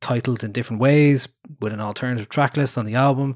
[0.00, 1.28] titled in different ways
[1.60, 3.34] with an alternative track list on the album.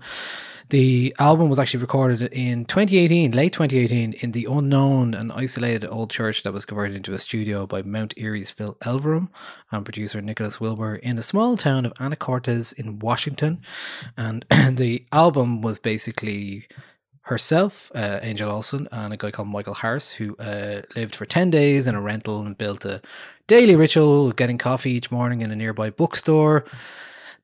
[0.71, 6.11] The album was actually recorded in 2018, late 2018, in the unknown and isolated old
[6.11, 9.31] church that was converted into a studio by Mount Eerie's Phil Elverum
[9.73, 13.63] and producer Nicholas Wilbur in the small town of Anacortes in Washington.
[14.19, 16.69] And the album was basically
[17.29, 21.51] herself, uh, Angel Olsen, and a guy called Michael Harris, who uh, lived for 10
[21.51, 23.03] days in a rental and built a
[23.47, 26.65] daily ritual of getting coffee each morning in a nearby bookstore.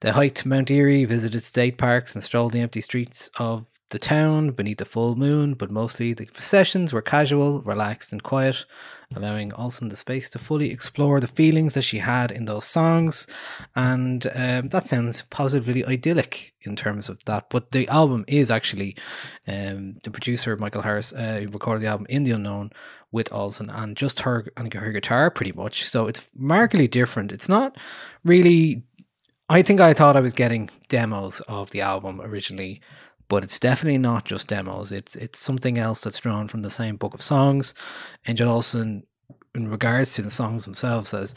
[0.00, 4.52] They hiked Mount Erie, visited state parks, and strolled the empty streets of the town
[4.52, 8.64] beneath the full moon, but mostly the sessions were casual, relaxed, and quiet,
[9.16, 13.26] allowing Olsen the space to fully explore the feelings that she had in those songs.
[13.74, 17.50] And um, that sounds positively idyllic in terms of that.
[17.50, 18.96] But the album is actually
[19.46, 22.70] um, the producer, Michael Harris, uh, recorded the album in the unknown
[23.12, 25.84] with Olsen and just her and her guitar pretty much.
[25.84, 27.32] So it's markedly different.
[27.32, 27.76] It's not
[28.24, 28.82] really
[29.48, 32.80] I think I thought I was getting demos of the album originally,
[33.28, 34.92] but it's definitely not just demos.
[34.92, 37.74] It's it's something else that's drawn from the same book of songs.
[38.26, 39.04] Angel Olsen,
[39.54, 41.34] in regards to the songs themselves, says,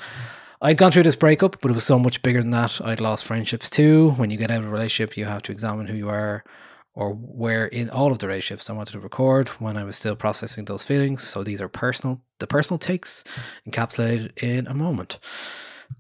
[0.62, 2.82] I'd gone through this breakup, but it was so much bigger than that.
[2.84, 4.12] I'd lost friendships too.
[4.12, 6.44] When you get out of a relationship, you have to examine who you are
[6.98, 10.16] or where in all of the relationships I wanted to record when I was still
[10.16, 11.22] processing those feelings.
[11.22, 13.24] So these are personal, the personal takes
[13.70, 15.20] encapsulated in a moment.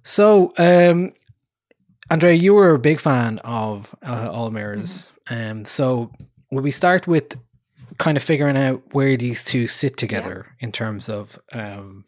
[0.02, 1.14] So, um,
[2.10, 5.12] Andrea, you were a big fan of uh, All Mirrors.
[5.30, 6.12] Um, so
[6.52, 7.36] will we start with
[7.98, 12.06] kind of figuring out where these two sit together in terms of um,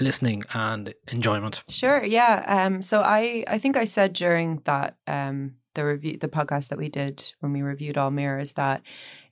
[0.00, 1.62] listening and enjoyment?
[1.68, 2.44] Sure, yeah.
[2.46, 6.78] Um, so I, I think I said during that um the review the podcast that
[6.78, 8.82] we did when we reviewed All Mirrors that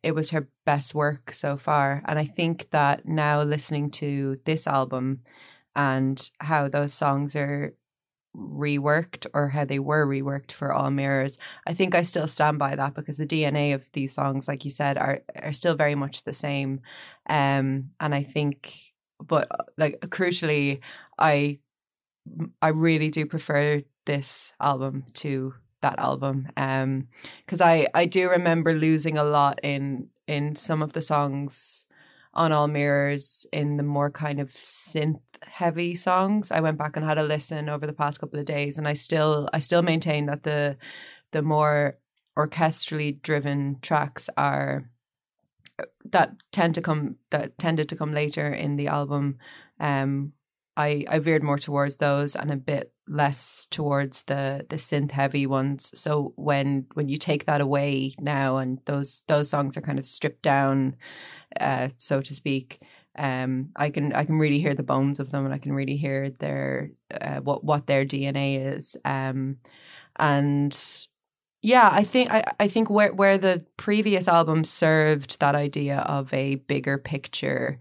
[0.03, 2.03] it was her best work so far.
[2.07, 5.20] And I think that now listening to this album
[5.75, 7.75] and how those songs are
[8.37, 11.38] reworked or how they were reworked for all mirrors.
[11.66, 14.71] I think i still stand by that because the dna of these songs like you
[14.71, 16.81] said are are still very much the same.
[17.29, 18.75] Um and i think
[19.21, 20.81] but uh, like crucially
[21.18, 21.59] i
[22.61, 27.09] i really do prefer this album to that album um
[27.45, 31.87] because i i do remember losing a lot in in some of the songs
[32.35, 37.05] on all mirrors in the more kind of synth heavy songs i went back and
[37.05, 40.26] had a listen over the past couple of days and i still i still maintain
[40.26, 40.76] that the
[41.33, 41.98] the more
[42.38, 44.90] orchestrally driven tracks are
[46.11, 49.38] that tend to come that tended to come later in the album.
[49.81, 50.33] Um,
[50.76, 55.46] I I veered more towards those and a bit less towards the the synth heavy
[55.46, 55.90] ones.
[55.98, 60.07] So when when you take that away now and those those songs are kind of
[60.07, 60.96] stripped down,
[61.61, 62.81] uh, so to speak,
[63.18, 65.96] um, I can I can really hear the bones of them and I can really
[65.96, 68.96] hear their uh, what what their DNA is.
[69.05, 69.59] Um,
[70.16, 70.77] and
[71.62, 76.33] yeah, I think I, I think where where the previous album served that idea of
[76.33, 77.79] a bigger picture,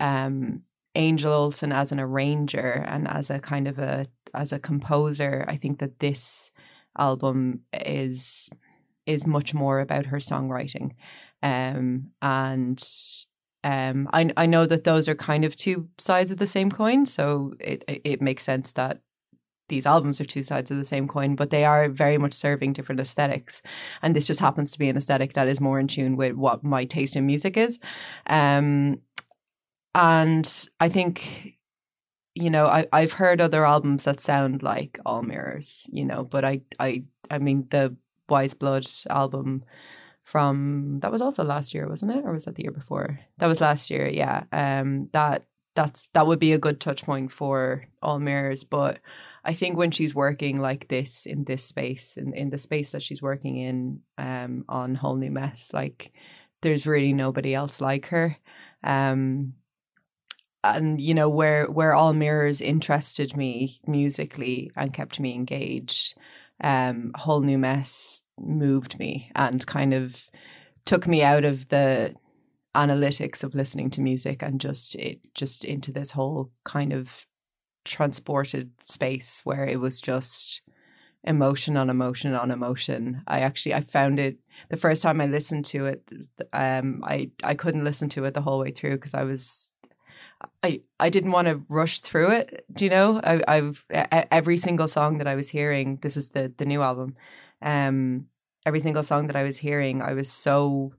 [0.00, 0.62] um,
[0.94, 5.56] Angel Olsen as an arranger and as a kind of a as a composer, I
[5.56, 6.50] think that this
[6.98, 8.50] album is
[9.06, 10.92] is much more about her songwriting,
[11.42, 12.82] um, and
[13.62, 17.04] um, I I know that those are kind of two sides of the same coin,
[17.06, 19.00] so it it, makes sense that
[19.68, 22.72] these albums are two sides of the same coin, but they are very much serving
[22.72, 23.62] different aesthetics.
[24.02, 26.64] And this just happens to be an aesthetic that is more in tune with what
[26.64, 27.78] my taste in music is.
[28.26, 29.00] Um,
[29.94, 31.56] and I think,
[32.34, 36.44] you know, I, I've heard other albums that sound like All Mirrors, you know, but
[36.44, 37.96] I, I, I mean, the
[38.28, 39.64] Weyes Blood album
[40.24, 43.18] from that was also last year, wasn't it, or was that the year before?
[43.38, 44.44] That was last year, yeah.
[44.52, 49.00] Um, that that's that would be a good touch point for All Mirrors, but
[49.44, 53.02] I think when she's working like this in this space, in, in the space that
[53.02, 56.12] she's working in um, on Whole New Mess, like
[56.62, 58.36] there's really nobody else like her.
[58.84, 59.54] Um,
[60.62, 66.14] and you know where where all mirrors interested me musically and kept me engaged
[66.62, 70.30] um whole new mess moved me and kind of
[70.84, 72.14] took me out of the
[72.74, 77.26] analytics of listening to music and just it just into this whole kind of
[77.84, 80.62] transported space where it was just
[81.24, 83.22] emotion on emotion on emotion.
[83.26, 86.08] I actually I found it the first time I listened to it
[86.52, 89.72] um I I couldn't listen to it the whole way through because I was
[90.62, 92.64] I I didn't want to rush through it.
[92.72, 93.20] Do you know?
[93.22, 95.98] I I've every single song that I was hearing.
[96.02, 97.16] This is the the new album.
[97.62, 98.26] Um,
[98.66, 100.92] every single song that I was hearing, I was so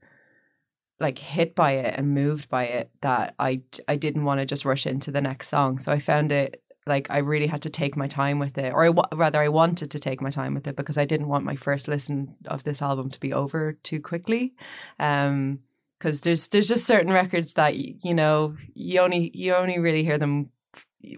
[0.99, 4.65] like hit by it and moved by it that I I didn't want to just
[4.65, 5.79] rush into the next song.
[5.79, 8.91] So I found it like I really had to take my time with it, or
[9.13, 11.87] rather, I wanted to take my time with it because I didn't want my first
[11.87, 14.53] listen of this album to be over too quickly.
[14.99, 15.59] Um,
[15.99, 20.17] because there's there's just certain records that you know you only you only really hear
[20.17, 20.49] them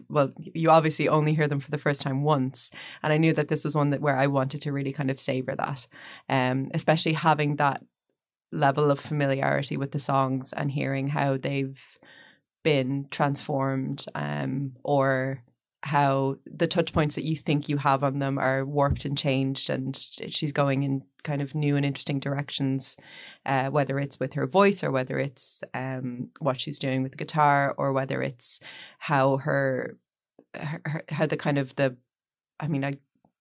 [0.10, 2.70] well you obviously only hear them for the first time once
[3.02, 5.20] and i knew that this was one that where i wanted to really kind of
[5.20, 5.88] savor that
[6.30, 7.84] um especially having that
[8.52, 11.98] level of familiarity with the songs and hearing how they've
[12.64, 15.44] been transformed um or
[15.84, 19.70] how the touch points that you think you have on them are warped and changed
[19.70, 19.98] and
[20.30, 22.96] she's going in kind of new and interesting directions
[23.46, 27.18] uh, whether it's with her voice or whether it's um, what she's doing with the
[27.18, 28.62] guitar or whether it's
[28.98, 29.98] how her,
[30.54, 31.96] her, how the kind of the
[32.62, 32.94] i mean i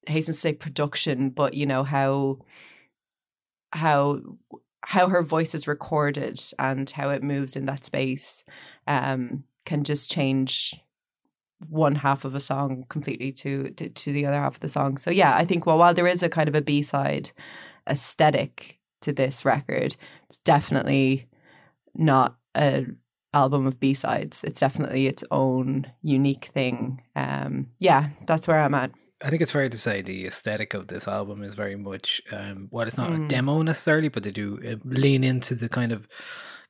[0.08, 2.38] hasten to say production but you know how
[3.72, 4.20] how
[4.84, 8.42] how her voice is recorded and how it moves in that space
[8.88, 10.81] um, can just change
[11.68, 14.98] one half of a song completely to, to to the other half of the song.
[14.98, 17.30] So yeah, I think well while there is a kind of a B side
[17.88, 19.96] aesthetic to this record,
[20.28, 21.28] it's definitely
[21.94, 22.86] not a
[23.34, 24.44] album of B sides.
[24.44, 27.02] It's definitely its own unique thing.
[27.16, 28.90] Um yeah, that's where I'm at.
[29.24, 32.68] I think it's fair to say the aesthetic of this album is very much um
[32.70, 33.24] well it's not Mm.
[33.24, 36.06] a demo necessarily, but they do uh, lean into the kind of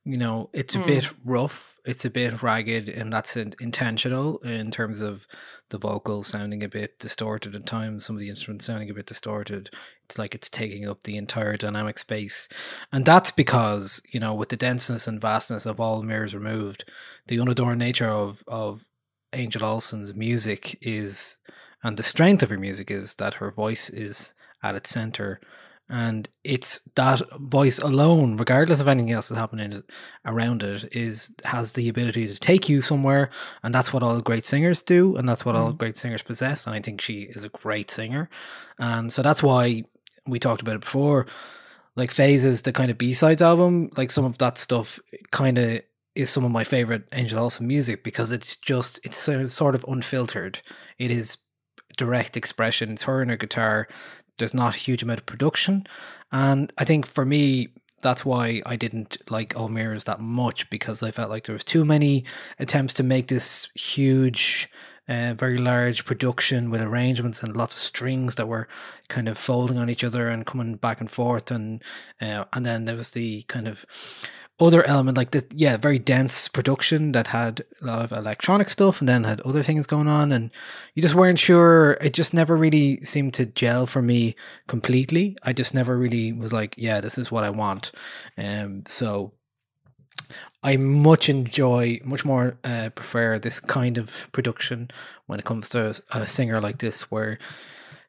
[0.05, 0.87] you know, it's a Mm.
[0.87, 5.27] bit rough, it's a bit ragged, and that's in- intentional in terms of
[5.71, 9.07] the vocals sounding a bit distorted at times, some of the instruments sounding a bit
[9.07, 9.71] distorted.
[10.05, 12.49] It's like it's taking up the entire dynamic space.
[12.93, 16.85] And that's because, you know, with the denseness and vastness of all mirrors removed,
[17.29, 18.85] the unadorned nature of, of
[19.33, 21.39] Angel Olsen's music is,
[21.83, 25.41] and the strength of her music is that her voice is at its center.
[25.93, 29.83] And it's that voice alone, regardless of anything else that's happening
[30.25, 33.29] around it, is has the ability to take you somewhere,
[33.63, 35.77] and that's what all great singers do, and that's what all mm-hmm.
[35.77, 36.67] great singers possess.
[36.67, 38.31] And I think she is a great singer,
[38.79, 39.85] and so that's why
[40.27, 41.27] we talked about it before.
[41.95, 44.99] Like phases, the kind of B sides album, like some of that stuff,
[45.31, 45.83] kind of
[46.15, 50.63] is some of my favorite Angel Olsen music because it's just it's sort of unfiltered.
[50.99, 51.37] It is
[51.99, 52.93] direct expression.
[52.93, 53.89] It's her and her guitar.
[54.39, 55.87] There's not a huge amount of production,
[56.31, 57.69] and I think for me
[58.03, 61.65] that's why I didn't like All Mirrors that much because I felt like there was
[61.65, 62.25] too many
[62.59, 64.69] attempts to make this huge
[65.09, 68.69] uh, very large production with arrangements and lots of strings that were
[69.09, 71.83] kind of folding on each other and coming back and forth, and
[72.21, 73.85] uh, and then there was the kind of
[74.61, 79.01] other element like this yeah very dense production that had a lot of electronic stuff
[79.01, 80.31] and then had other things going on.
[80.33, 80.51] And
[80.95, 81.93] you just weren't sure.
[82.01, 84.37] It just never really seemed to gel for me
[84.69, 85.37] completely.
[85.43, 87.93] I just never really was like yeah this is what i want.
[88.39, 89.33] Um so
[90.63, 94.91] I much enjoy, much more uh, prefer this kind of production
[95.27, 97.39] when it comes to a singer like this, where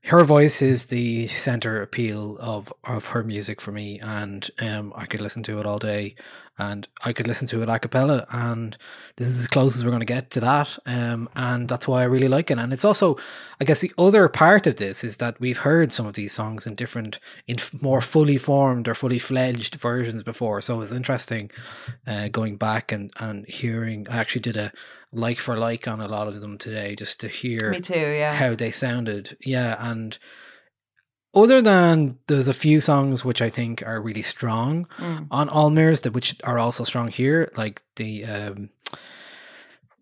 [0.06, 5.06] her voice is the center appeal of of her music for me, and um, I
[5.06, 6.16] could listen to it all day,
[6.58, 8.78] and I could listen to it a cappella, and
[9.16, 12.01] this is as close as we're going to get to that, um, and that's why
[12.01, 12.60] I really like it.
[12.60, 13.18] And it's also,
[13.62, 16.68] I guess, the other part of this is that we've heard some of these songs
[16.68, 21.49] in different, in more fully formed or fully fledged versions before, so it's interesting
[22.06, 24.06] uh, going back and and hearing.
[24.10, 24.74] I actually did a
[25.14, 28.34] like for like on a lot of them today, just to hear Me too, yeah.
[28.34, 29.38] how they sounded.
[29.39, 30.18] Yeah, and
[31.36, 35.28] other than there's a few songs which I think are really strong Mm.
[35.32, 38.70] on All Mirrors that which are also strong here, like the um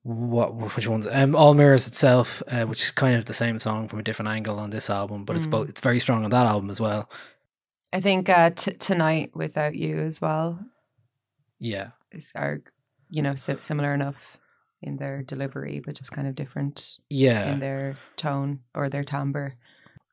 [0.04, 3.88] what which ones um All Mirrors itself, uh, which is kind of the same song
[3.88, 5.52] from a different angle on this album, but it's Mm.
[5.52, 7.10] both it's very strong on that album as well.
[7.94, 10.60] I think uh, t- tonight without you as well
[11.60, 11.90] Yeah.
[12.12, 12.62] is are
[13.10, 14.38] you know si- similar enough
[14.82, 17.54] in their delivery, but just kind of different Yeah.
[17.54, 19.54] in their tone or their timbre.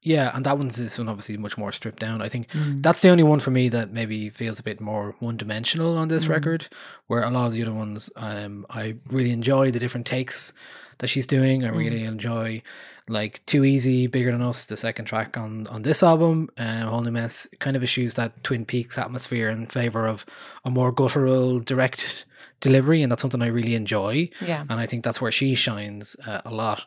[0.03, 2.23] Yeah, and that one's this one obviously much more stripped down.
[2.23, 2.83] I think Mm.
[2.83, 6.09] that's the only one for me that maybe feels a bit more one dimensional on
[6.09, 6.29] this Mm.
[6.31, 6.69] record,
[7.09, 10.53] where a lot of the other ones, um, I really enjoy the different takes
[10.99, 11.65] that she's doing.
[11.65, 11.77] I Mm.
[11.79, 12.63] really enjoy
[13.11, 16.49] like Too Easy, Bigger Than Us, the second track on on this album.
[16.59, 20.25] Uh, Whole New Mess kind of eschews that Twin Peaks atmosphere in favor of
[20.65, 22.25] a more guttural, direct
[22.61, 24.65] delivery, and that's something I really enjoy Yeah.
[24.69, 26.87] and I think that's where she shines uh, a lot.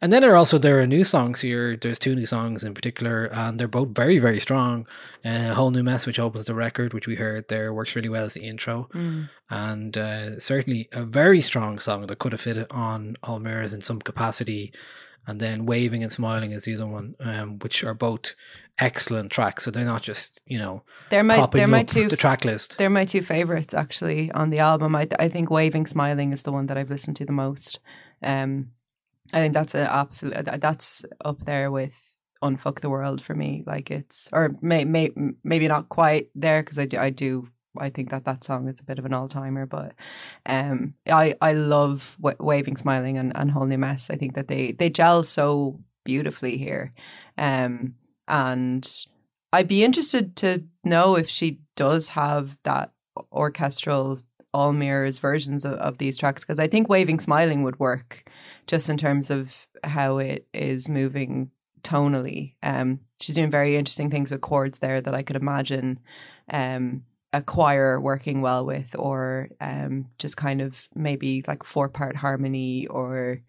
[0.00, 1.76] And then there are also there are new songs here.
[1.76, 4.86] There's two new songs in particular, and they're both very very strong.
[5.24, 8.24] Uh, whole new mess, which opens the record, which we heard there, works really well
[8.24, 9.28] as the intro, Mm.
[9.48, 13.80] and uh, certainly a very strong song that could have fit on All Mirrors in
[13.80, 14.72] some capacity.
[15.26, 18.34] And then waving and smiling is the other one, um, which are both
[18.78, 19.64] excellent tracks.
[19.64, 22.78] So they're not just you know They're my they're my two the track list.
[22.78, 24.96] They're my two favorites actually on the album.
[24.96, 27.78] I I think Waving Smiling is the one that I've listened to the most.
[28.22, 28.70] Um,
[29.32, 31.94] I think that's an absolute that's up there with
[32.42, 33.62] Unfuck the World for me.
[33.66, 35.10] Like it's or may, may
[35.44, 37.48] maybe not quite there because I do I do
[37.78, 39.66] I think that that song is a bit of an all timer.
[39.66, 39.94] But
[40.46, 44.10] um, I I love w- Waving Smiling and and Whole New Mess.
[44.10, 46.92] I think that they they gel so beautifully here.
[47.38, 47.94] Um,
[48.28, 48.88] and
[49.52, 52.92] I'd be interested to know if she does have that
[53.32, 54.18] orchestral
[54.54, 58.30] all mirrors versions of, of these tracks because I think Waving Smiling would work
[58.66, 61.50] just in terms of how it is moving
[61.82, 62.54] tonally.
[62.62, 65.98] Um, she's doing very interesting things with chords there that I could imagine
[66.50, 67.02] um,
[67.32, 72.86] a choir working well with, or um, just kind of maybe like four part harmony
[72.88, 73.40] or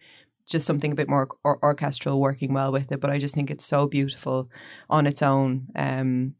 [0.45, 2.99] just something a bit more or- orchestral working well with it.
[3.01, 4.49] But I just think it's so beautiful
[4.89, 5.67] on its own.
[5.75, 6.35] Um,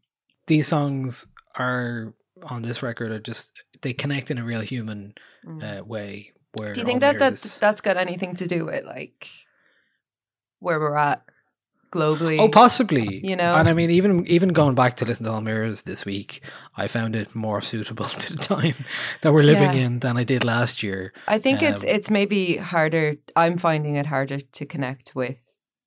[0.46, 1.26] These songs
[1.58, 5.14] are on this record are just they connect in a real human
[5.46, 5.80] Mm.
[5.80, 6.32] uh, way.
[6.56, 9.26] Where Do you think that that's, is- that's got anything to do with like
[10.60, 11.22] where we're at
[11.94, 12.38] globally?
[12.40, 13.20] Oh, possibly.
[13.30, 13.54] you know?
[13.58, 16.30] and I mean, even even going back to listen to All Mirrors this week,
[16.82, 18.74] I found it more suitable to the time
[19.22, 19.86] that we're living Yeah.
[19.86, 21.12] in than I did last year.
[21.36, 23.16] I think it's um, it's maybe harder.
[23.36, 25.40] I'm finding it harder to connect with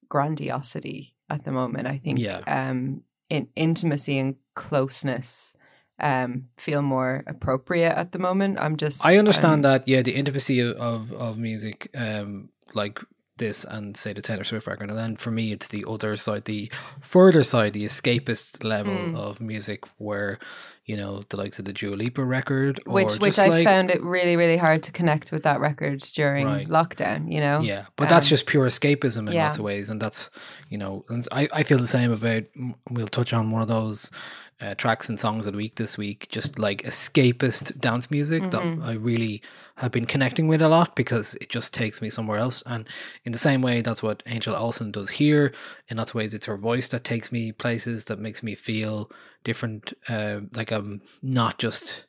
[0.10, 1.88] grandiosity at the moment.
[1.88, 2.42] I think Yeah.
[2.48, 5.54] um, in intimacy and closeness
[6.00, 8.58] um, feel more appropriate at the moment.
[8.60, 9.88] I'm just I understand um, that.
[9.88, 13.00] Yeah, the intimacy of of, of music, um, like
[13.38, 16.46] this and say the Taylor Swift record, and then for me, it's the other side,
[16.46, 16.72] the
[17.02, 19.16] further side, the escapist level Mm.
[19.16, 20.40] of music, where
[20.86, 23.92] you know the likes of the Dua Lipa record, or which which I like, found
[23.92, 26.68] it really really hard to connect with that record during Right.
[26.70, 27.32] lockdown.
[27.32, 29.46] You know, Yeah, but that's Um, just pure escapism in yeah.
[29.46, 30.30] lots of ways, and that's
[30.70, 32.44] you know, and I I feel the same about.
[32.90, 34.12] We'll touch on one of those
[34.60, 38.52] uh, tracks and songs of the week this week, just like escapist dance music Mhm.
[38.52, 39.42] that I really
[39.76, 42.64] have been connecting with a lot because it just takes me somewhere else.
[42.66, 42.90] And
[43.24, 45.54] in the same way, that's what Angel Olsen does here.
[45.90, 49.12] In lots of ways, it's her voice that takes me places that makes me feel
[49.44, 49.94] different.
[50.10, 52.07] Uh, like I'm not just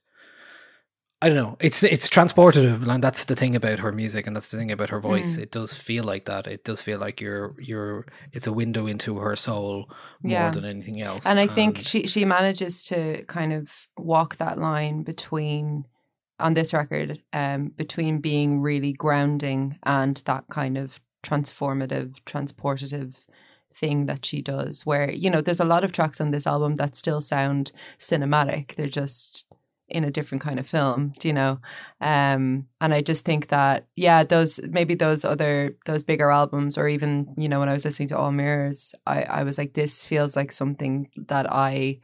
[1.20, 1.56] I don't know.
[1.58, 4.90] It's it's transportative, and that's the thing about her music, and that's the thing about
[4.90, 5.36] her voice.
[5.36, 5.42] Mm.
[5.42, 6.46] It does feel like that.
[6.46, 8.06] It does feel like you're you're.
[8.32, 9.90] It's a window into her soul
[10.22, 10.50] more Yeah.
[10.52, 11.26] than anything else.
[11.26, 15.86] and I think she she manages to kind of walk that line between
[16.38, 23.26] on this record um between being really grounding and that kind of transformative, transportative
[23.72, 24.86] thing that she does.
[24.86, 28.76] Where you know, there's a lot of tracks on this album that still sound cinematic.
[28.76, 29.46] They're just
[29.88, 31.58] in a different kind of film, do you know?
[32.00, 36.88] Um, and I just think that, yeah, those maybe those other those bigger albums, or
[36.88, 40.04] even you know, when I was listening to All Mirrors, I I was like, this
[40.04, 42.00] feels like something that I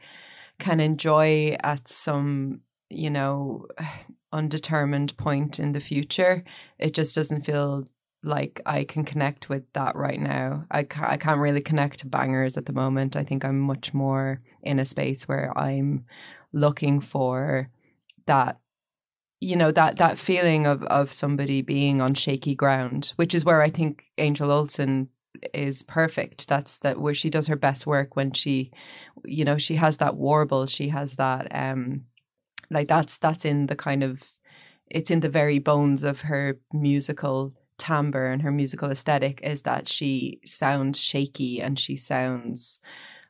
[0.59, 3.67] can enjoy at some you know
[4.31, 6.43] undetermined point in the future.
[6.79, 7.85] It just doesn't feel
[8.23, 10.65] like I can connect with that right now.
[10.71, 13.15] I ca- I can't really connect to bangers at the moment.
[13.15, 16.05] I think I'm much more in a space where I'm
[16.51, 17.69] looking for
[18.27, 18.59] that
[19.39, 23.61] you know that that feeling of of somebody being on shaky ground which is where
[23.61, 25.09] i think angel olsen
[25.53, 26.47] is perfect.
[26.47, 28.71] That's that where she does her best work when she
[29.23, 32.01] you know she has that warble she has that um
[32.69, 34.23] like that's that's in the kind of
[34.87, 39.89] it's in the very bones of her musical timbre and her musical aesthetic is that
[39.89, 42.79] she sounds shaky and she sounds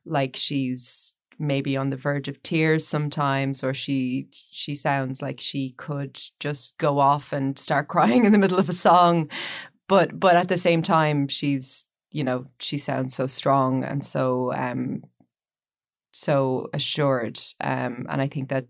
[0.06, 5.72] like she's maybe on the verge of tears sometimes or she she sounds like she
[5.78, 9.30] could just go off and start crying in the middle of a song.
[9.88, 14.54] But but at the same time she's you know she sounds so strong and so
[14.54, 15.04] um
[16.12, 17.40] so assured.
[17.62, 18.66] Um and i think that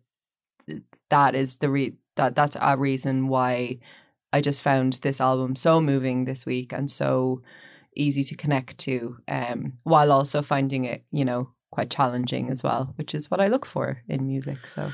[1.10, 3.78] that is the re that that's a reason why
[4.34, 7.42] i just found this album so moving this week and so
[7.96, 12.94] easy to connect to um while also finding it you know quite challenging as well
[12.98, 14.90] which is what i look for in music so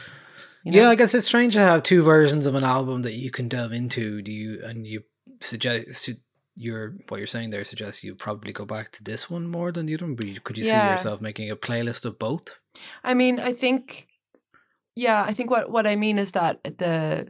[0.64, 0.78] you know.
[0.82, 3.48] Yeah, I guess it's strange to have two versions of an album that you can
[3.50, 4.22] delve into.
[4.22, 5.02] Do you and you
[5.40, 6.08] suggest
[6.56, 9.88] your what you're saying there suggests you probably go back to this one more than
[9.88, 10.14] the other one.
[10.14, 10.86] But could you Yeah.
[10.86, 12.60] see yourself making a playlist of both?
[13.04, 14.08] I mean, I think,
[14.96, 17.28] yeah, I think what what I mean is that the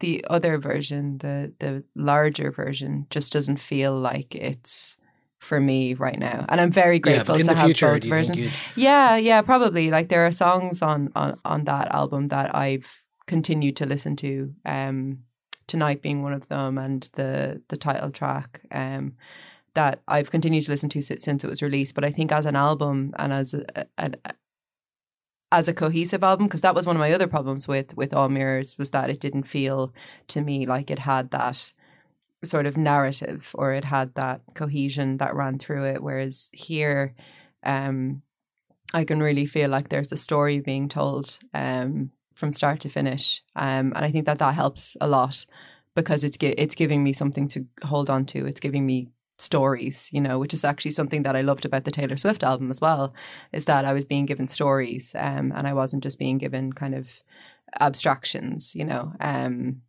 [0.00, 4.97] the other version, the the larger version, just doesn't feel like it's
[5.38, 8.52] for me right now, and I'm very grateful in to have future, both versions.
[8.76, 9.90] Yeah, yeah, probably.
[9.90, 14.52] Like there are songs on on on that album that I've continued to listen to.
[14.64, 15.20] Um,
[15.66, 18.60] tonight being one of them, and the the title track.
[18.72, 19.14] Um,
[19.74, 21.94] that I've continued to listen to since, since it was released.
[21.94, 24.16] But I think as an album and as a, an
[25.52, 28.28] as a cohesive album, because that was one of my other problems with with All
[28.28, 29.94] Mirrors was that it didn't feel
[30.28, 31.72] to me like it had that
[32.44, 36.02] sort of narrative or it had that cohesion that ran through it.
[36.02, 37.14] Whereas here,
[37.64, 38.22] um,
[38.94, 43.42] I can really feel like there's a story being told um, from start to finish,
[43.56, 45.44] um, and I think that that helps a lot
[45.94, 48.46] because it's gi- it's giving me something to hold on to.
[48.46, 51.90] It's giving me stories, you know, which is actually something that I loved about the
[51.90, 53.12] Taylor Swift album as well,
[53.52, 56.94] is that I was being given stories, um, and I wasn't just being given kind
[56.94, 57.22] of
[57.80, 59.12] abstractions, you know.
[59.20, 59.82] Um,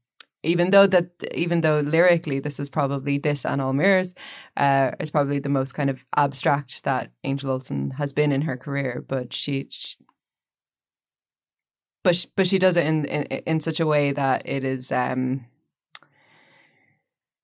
[0.43, 4.15] even though that, even though lyrically, this is probably this and all mirrors,
[4.57, 8.57] uh, is probably the most kind of abstract that Angel Olsen has been in her
[8.57, 9.67] career, but she.
[9.69, 9.97] she
[12.03, 14.91] but she, but she does it in, in in such a way that it is
[14.91, 15.45] um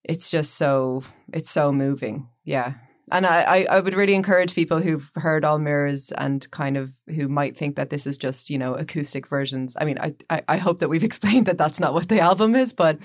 [0.03, 2.75] it's just so it's so moving yeah
[3.11, 7.27] and I, I would really encourage people who've heard all mirrors and kind of who
[7.27, 10.57] might think that this is just you know acoustic versions i mean i i, I
[10.57, 12.97] hope that we've explained that that's not what the album is but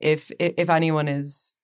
[0.00, 1.54] if if anyone is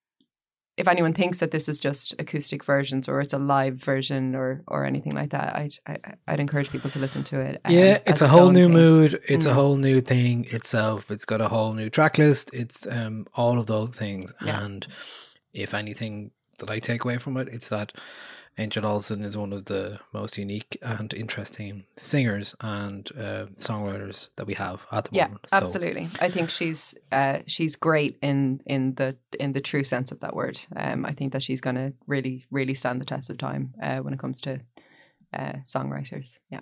[0.79, 4.63] if anyone thinks that this is just acoustic versions or it's a live version or
[4.67, 7.99] or anything like that i'd I, i'd encourage people to listen to it um, Yeah,
[8.07, 8.73] it's a whole new thing.
[8.73, 9.21] mood.
[9.29, 9.55] It's a Mm.
[9.55, 11.11] whole new thing itself.
[11.11, 12.55] It's got a whole new track list.
[12.55, 14.35] It's um all of those things.
[14.43, 14.65] Yeah.
[14.65, 14.87] And
[15.53, 16.31] if anything
[16.63, 17.93] that I take away from it, it's that
[18.59, 24.47] Angel Olsen is one of the most unique and interesting singers and uh, songwriters that
[24.47, 25.47] we have at the yeah moment.
[25.49, 30.13] So, absolutely i think she's uh she's great in in the in the true sense
[30.13, 33.39] of that word um i think that she's gonna really really stand the test of
[33.39, 34.61] time uh when it comes to
[35.33, 36.61] uh songwriters yeah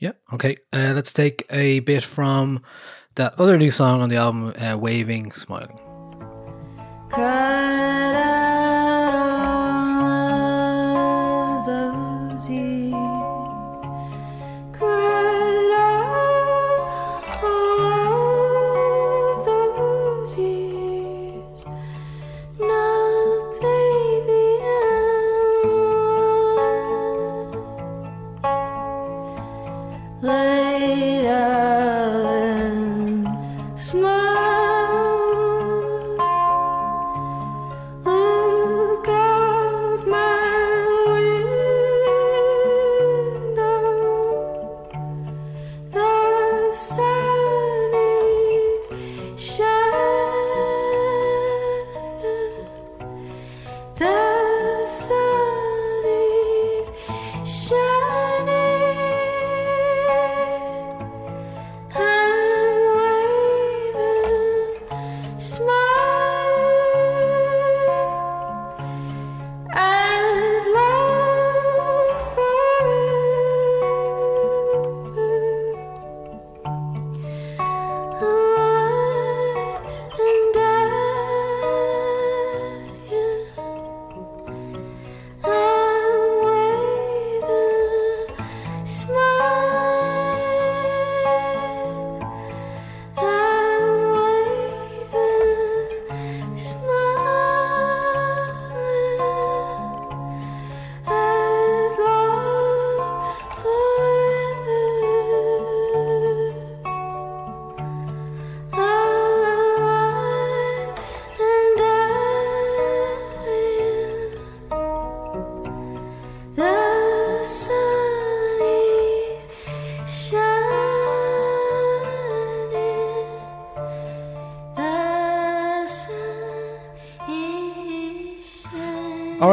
[0.00, 0.12] Yeah.
[0.32, 0.54] Okay.
[0.72, 2.60] Uh, let's take a bit from
[3.16, 5.76] that other new song on the album, uh, "Waving, Smiling."
[7.10, 7.87] cried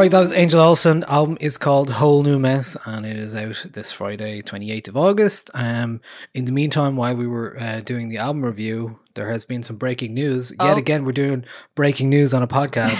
[0.05, 1.03] right, that was Angel Olsen.
[1.07, 4.95] Album is called Whole New Mess, and it is out this Friday, twenty eighth of
[4.95, 5.49] August.
[5.55, 5.99] Um,
[6.35, 9.77] in the meantime, while we were uh, doing the album review, there has been some
[9.77, 10.51] breaking news.
[10.51, 10.77] Yet Oh.
[10.77, 11.43] again, we're doing
[11.73, 12.93] breaking news on a podcast.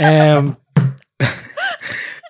[0.00, 0.56] um,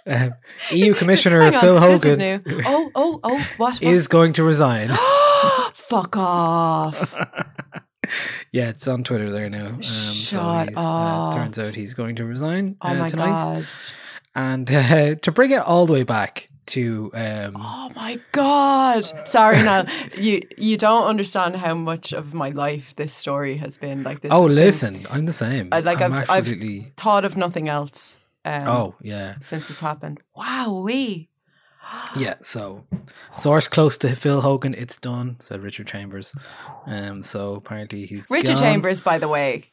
[0.06, 0.34] um,
[0.72, 2.42] EU Commissioner on, Phil Hogan.
[2.66, 3.38] Oh, oh, oh!
[3.56, 3.78] What?
[3.78, 3.82] what?
[3.82, 4.90] is going to resign.
[5.74, 7.16] Fuck off!
[8.56, 9.66] yeah, it's on Twitter there now.
[9.66, 13.26] Um, so Shut he's, uh, turns out he's going to resign Oh uh, my tonight.
[13.26, 13.66] god!
[14.34, 19.04] And uh, to bring it all the way back to um, Oh my god!
[19.28, 19.84] Sorry, now
[20.16, 24.02] you you don't understand how much of my life this story has been.
[24.02, 24.32] Like this.
[24.32, 25.68] oh, has been- listen, I'm the same.
[25.72, 28.18] I- like, I'm I've- I've- thought of nothing else.
[28.44, 30.18] Um, oh yeah, since it's happened.
[30.34, 31.28] Wow, we.
[32.16, 32.34] Yeah.
[32.42, 32.84] So,
[33.34, 36.34] source close to Phil Hogan, it's done," said Richard Chambers.
[36.86, 38.58] Um, so apparently he's Richard gone.
[38.58, 39.64] Chambers, by the way.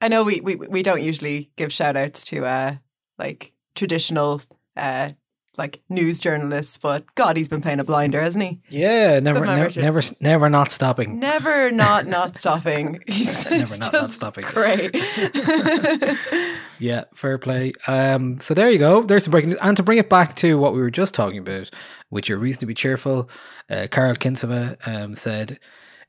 [0.00, 2.76] I know we, we we don't usually give shout outs to uh
[3.18, 4.42] like traditional
[4.76, 5.10] uh
[5.56, 8.60] like news journalists, but God, he's been playing a blinder, hasn't he?
[8.70, 9.82] Yeah, never, never, Richard.
[9.82, 11.20] never, never not stopping.
[11.20, 13.00] Never not not stopping.
[13.06, 14.44] He's Never not not stopping.
[14.44, 14.94] Great.
[16.84, 17.72] Yeah, fair play.
[17.86, 19.02] Um, so there you go.
[19.02, 19.58] There's some breaking news.
[19.62, 21.70] And to bring it back to what we were just talking about,
[22.10, 23.28] which are reason to be cheerful,
[23.70, 25.58] uh, Carol Kinsella um, said,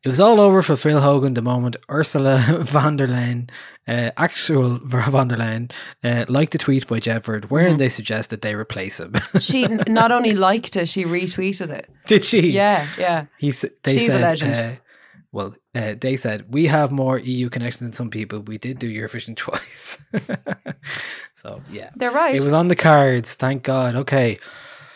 [0.04, 3.50] it was all over for Phil Hogan the moment Ursula von der Leyen,
[3.88, 5.72] uh, actual von der Leyen,
[6.04, 7.78] uh, liked a tweet by Jedward wherein Mm-hmm.
[7.80, 9.14] they suggested they replace him.
[9.40, 11.90] she n- not only liked it, she retweeted it.
[12.06, 12.52] Did she?
[12.52, 13.26] Yeah, yeah.
[13.40, 14.54] He s- they She's a legend.
[14.56, 14.72] Uh,
[15.36, 18.40] well, uh, they said we have more EU connections than some people.
[18.40, 19.98] We did do Eurovision twice,
[21.34, 22.34] so yeah, They're right.
[22.34, 23.36] it was on the cards.
[23.36, 23.96] Thank God.
[23.96, 24.40] Okay,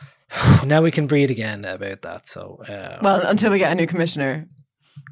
[0.66, 2.26] now we can breathe again about that.
[2.26, 4.48] So, uh, well, until we get a new commissioner.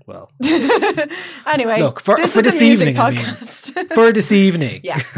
[0.05, 0.31] Well,
[1.45, 3.19] anyway, Look, for- this for is this a music evening, I mean.
[3.19, 3.93] podcast.
[3.95, 4.99] for this evening, Yeah.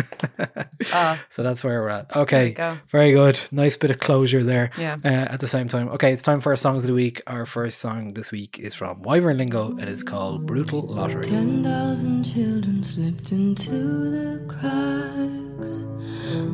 [0.93, 2.15] Uh, so that's where we're at.
[2.15, 2.77] Okay, go.
[2.87, 3.37] very good.
[3.51, 4.71] Nice bit of closure there.
[4.77, 4.95] Yeah.
[5.03, 7.21] Uh, at the same time, okay, it's time for our songs of the week.
[7.27, 11.63] Our first song this week is from Wyvern Lingo and it's called "Brutal Lottery." Ten
[11.63, 15.69] thousand children slipped into the cracks,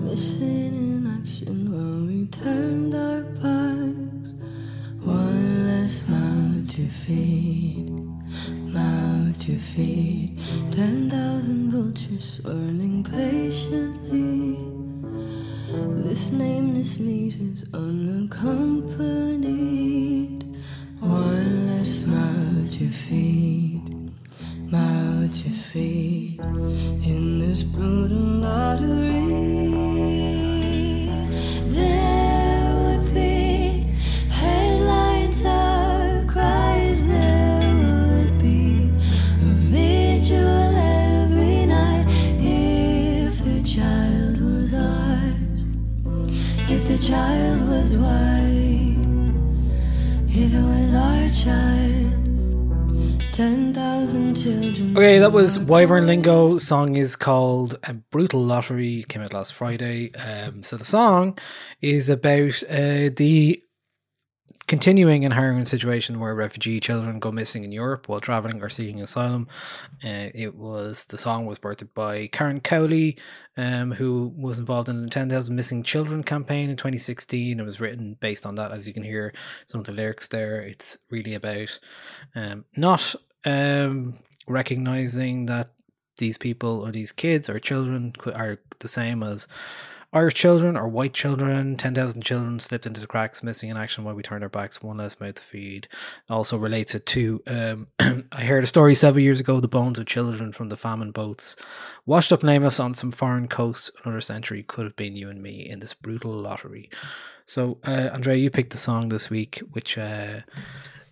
[0.01, 4.33] missing in action while we turned our backs.
[5.05, 7.91] One less mouth to feed,
[8.75, 10.37] mouth to feed.
[10.69, 14.59] Ten thousand vultures swirling patiently.
[16.03, 20.43] This nameless meat is unaccompanied.
[20.99, 24.11] One less mouth to feed,
[24.71, 26.39] mouth to feed.
[27.11, 29.21] In this brutal lottery,
[46.95, 48.95] the child was white,
[50.29, 52.13] if it was our child,
[53.33, 54.95] ten thousand children.
[54.95, 56.57] Okay, that was Wyvern Lingo.
[56.57, 59.03] Song is called a Brutal Lottery.
[59.09, 60.15] Came out last Friday.
[60.15, 61.37] Um, so the song
[61.81, 63.61] is about uh, the
[64.67, 69.01] continuing and harrowing situation where refugee children go missing in Europe while traveling or seeking
[69.01, 69.47] asylum.
[70.03, 73.17] Uh, it was the song was birthed by Karen Cowley,
[73.57, 77.59] um, who was involved in the 10,000 Missing Children campaign in 2016.
[77.59, 79.33] It was written based on that, as you can hear
[79.67, 80.61] some of the lyrics there.
[80.61, 81.79] It's really about
[82.35, 84.15] um, not um,
[84.47, 85.69] recognizing that
[86.17, 89.47] these people or these kids or children are the same as
[90.15, 94.15] Irish children or white children, 10,000 children slipped into the cracks, missing in action while
[94.15, 95.89] we turned our backs, one less mouth to feed.
[96.29, 97.87] Also relates it to, um,
[98.31, 101.57] I heard a story several years ago, the bones of children from the famine boats
[102.05, 105.67] washed up nameless on some foreign coast another century could have been you and me
[105.69, 106.89] in this brutal lottery.
[107.45, 110.41] So, uh, Andrea, you picked the song this week, which uh,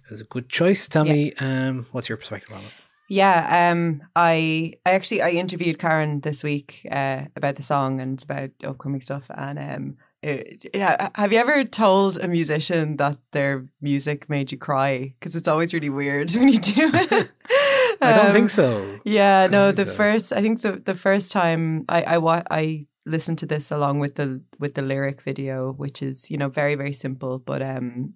[0.10, 0.88] is a good choice.
[0.88, 1.14] Tell Yeah.
[1.14, 2.72] me, um, what's your perspective on it?
[3.14, 8.20] Yeah, um, I I actually I interviewed Karen this week uh, about the song and
[8.24, 13.68] about upcoming stuff, and um, it, yeah, have you ever told a musician that their
[13.82, 15.14] music made you cry?
[15.20, 17.30] Because it's always really weird when you do it.
[18.02, 19.00] I don't Um, think so.
[19.06, 19.72] Yeah, no.
[19.72, 19.92] The so.
[19.92, 24.00] first, I think the the first time I I wa- I listened to this along
[24.00, 28.16] with the with the lyric video, which is you know very very simple, but um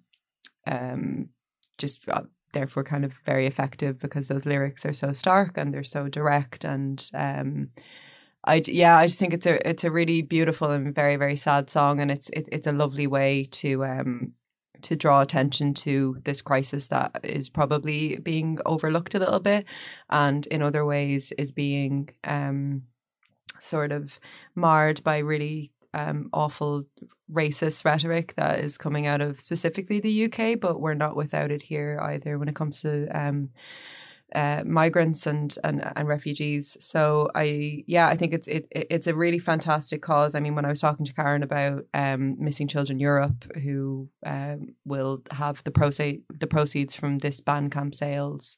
[0.66, 1.28] um
[1.78, 2.22] just uh,
[2.52, 6.64] therefore kind of very effective because those lyrics are so stark and they're so direct
[6.64, 7.68] and um
[8.44, 11.68] I yeah I just think it's a it's a really beautiful and very very sad
[11.70, 14.32] song and it's it, it's a lovely way to um
[14.82, 19.64] to draw attention to this crisis that is probably being overlooked a little bit
[20.10, 22.82] and in other ways is being um
[23.58, 24.20] sort of
[24.54, 26.84] marred by really um awful
[27.32, 31.62] racist rhetoric that is coming out of specifically the UK but we're not without it
[31.62, 33.50] here either when it comes to um
[34.34, 36.76] uh, migrants and, and and refugees.
[36.80, 40.34] So I yeah I think it's it it- it's a really fantastic cause.
[40.34, 44.74] I mean when I was talking to Karen about um, missing children Europe who um,
[44.84, 48.56] will have the proceed the proceeds from this Bandcamp sales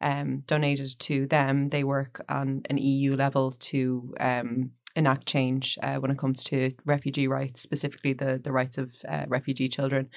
[0.00, 1.68] um, donated to them.
[1.68, 6.72] They work on an EU level to um, enact change uh, when it comes to
[6.84, 10.08] refugee rights, specifically the the rights of uh, refugee children.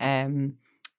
[0.00, 0.54] Um,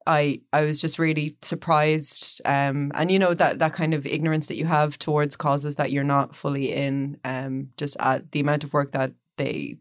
[0.07, 4.47] I I was just really surprised, um, and you know that that kind of ignorance
[4.47, 8.63] that you have towards causes that you're not fully in, um, just at the amount
[8.63, 9.77] of work that they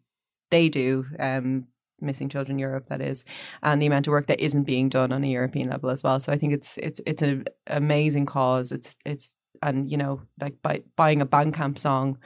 [0.51, 1.67] they do, um,
[2.01, 3.25] missing children Europe that is,
[3.63, 6.21] and the amount of work that isn't being done on a European level as well.
[6.21, 8.73] So I think it's it's it's an amazing cause.
[8.73, 12.19] It's it's and you know like by buying a Bandcamp song,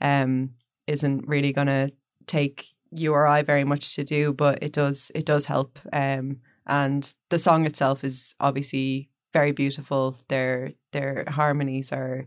[0.00, 0.50] um,
[0.88, 1.92] isn't really going to
[2.26, 5.78] take you or I very much to do, but it does it does help.
[5.92, 10.16] Um, and the song itself is obviously very beautiful.
[10.28, 12.26] Their their harmonies are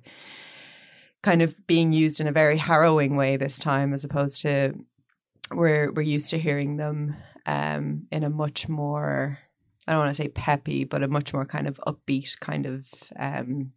[1.23, 4.73] kind of being used in a very harrowing way this time, as opposed to
[5.51, 9.37] we're we're used to hearing them um, in a much more
[9.87, 12.87] I don't want to say peppy, but a much more kind of upbeat kind of
[13.17, 13.71] um,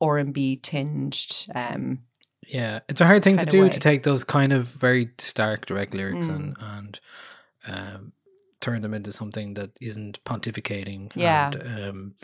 [0.00, 1.46] R and B tinged.
[1.54, 1.98] Um,
[2.52, 3.68] Yeah, it's a hard thing to do way.
[3.70, 6.36] to take those kind of very stark direct lyrics Mm.
[6.36, 7.00] and and
[7.66, 8.12] um,
[8.60, 11.10] turn them into something that isn't pontificating.
[11.14, 11.50] Yeah.
[11.52, 12.14] and, um,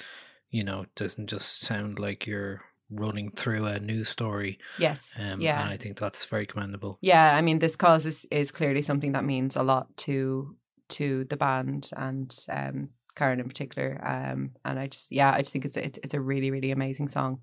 [0.51, 4.59] you know, doesn't just sound like you're running through a news story.
[4.79, 6.99] yes, Um, yeah, and I think that's very commendable.
[7.01, 10.57] Yeah, I mean, this cause is, is clearly something that means a lot to
[10.89, 14.01] to the band and um, Karen in particular.
[14.05, 17.09] Um, and I just, yeah, I just think it's it's, it's a really really amazing
[17.09, 17.41] song,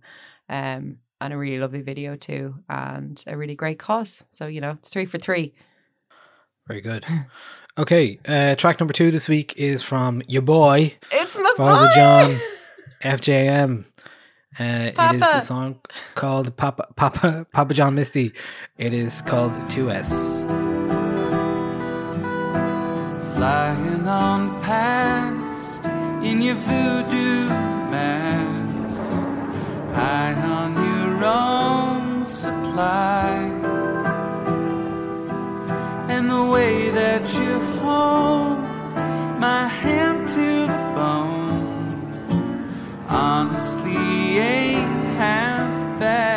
[0.50, 4.24] um, and a really lovely video too, and a really great cause.
[4.30, 5.54] So you know, it's three for three.
[6.68, 7.06] Very good.
[7.76, 11.96] Okay, uh, track number two this week is from your boy It's my Father boy!
[11.96, 12.40] John
[13.20, 13.86] FJM.
[14.60, 15.80] Uh, it is a song
[16.14, 18.32] called Papa Papa Papa John Misty.
[18.78, 20.64] It is called 2S.
[23.44, 25.86] flying on past
[26.24, 27.50] in your voodoo
[27.92, 29.26] mask,
[29.94, 30.83] high on
[31.26, 33.34] own supply,
[36.10, 38.60] and the way that you hold
[39.40, 41.88] my hand to the bone,
[43.08, 46.33] honestly ain't half bad.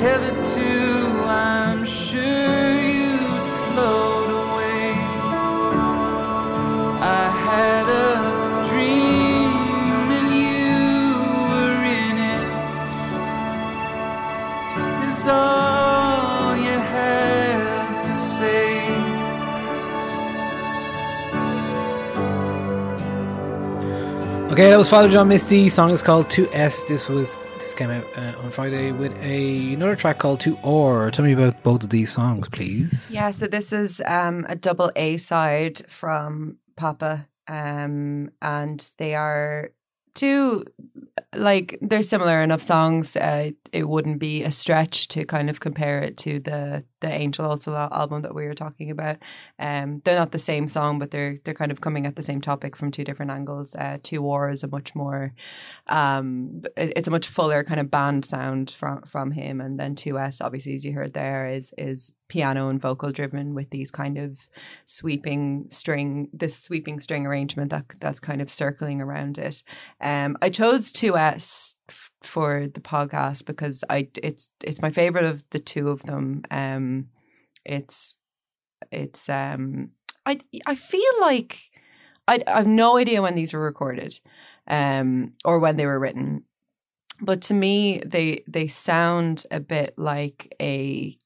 [0.00, 0.68] Tethered to,
[1.28, 4.96] I'm sure you'd float away.
[7.02, 8.12] I had a
[8.70, 10.80] dream and you
[11.50, 12.48] were in it.
[15.06, 18.72] Is all you had to say.
[24.50, 25.68] Okay, that was Father John Misty.
[25.68, 26.88] Song is called 2S.
[26.88, 31.10] This was this came out uh, on Friday with a another track called To R.
[31.10, 33.12] Tell me about both of these songs, please.
[33.14, 39.72] Yeah, so this is um, a double A side from Papa, um, and they are
[40.14, 40.64] two
[41.34, 43.16] like they're similar enough songs.
[43.16, 47.46] Uh, it wouldn't be a stretch to kind of compare it to the the Angel
[47.46, 49.16] Olsen album that we were talking about.
[49.58, 52.40] Um, they're not the same song, but they're they're kind of coming at the same
[52.40, 53.74] topic from two different angles.
[53.74, 55.32] Uh, To R is a much more,
[55.86, 59.94] um, it- it's a much fuller kind of band sound from from him, and then
[59.94, 63.90] Two S obviously as you heard there is is piano and vocal driven with these
[63.90, 64.48] kind of
[64.86, 69.62] sweeping string this sweeping string arrangement that that's kind of circling around it.
[70.00, 75.42] Um i chose 2s f- for the podcast because i it's it's my favorite of
[75.50, 76.42] the two of them.
[76.50, 77.08] Um
[77.66, 78.14] it's
[78.90, 79.90] it's um
[80.24, 81.58] i i feel like
[82.26, 84.18] i i have no idea when these were recorded
[84.68, 86.44] um or when they were written.
[87.20, 91.18] But to me they they sound a bit like a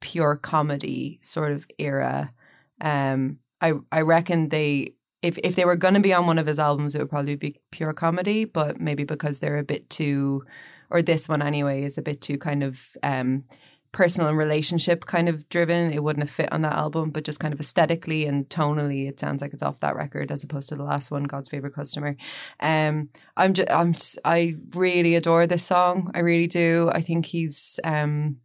[0.00, 2.32] pure comedy sort of era.
[2.80, 6.46] Um i i reckon they if if they were going to be on one of
[6.46, 10.42] his albums it would probably be pure comedy but maybe because they're a bit too
[10.90, 13.44] or this one anyway is a bit too kind of um
[13.92, 15.92] personal and relationship kind of driven.
[15.92, 19.18] It wouldn't have fit on that album but just kind of aesthetically and tonally it
[19.18, 22.16] sounds like it's off that record as opposed to the last one god's favorite customer.
[22.60, 23.94] Um i'm just i'm
[24.24, 26.10] I really adore this song.
[26.14, 26.90] I really do.
[26.92, 28.36] I think he's um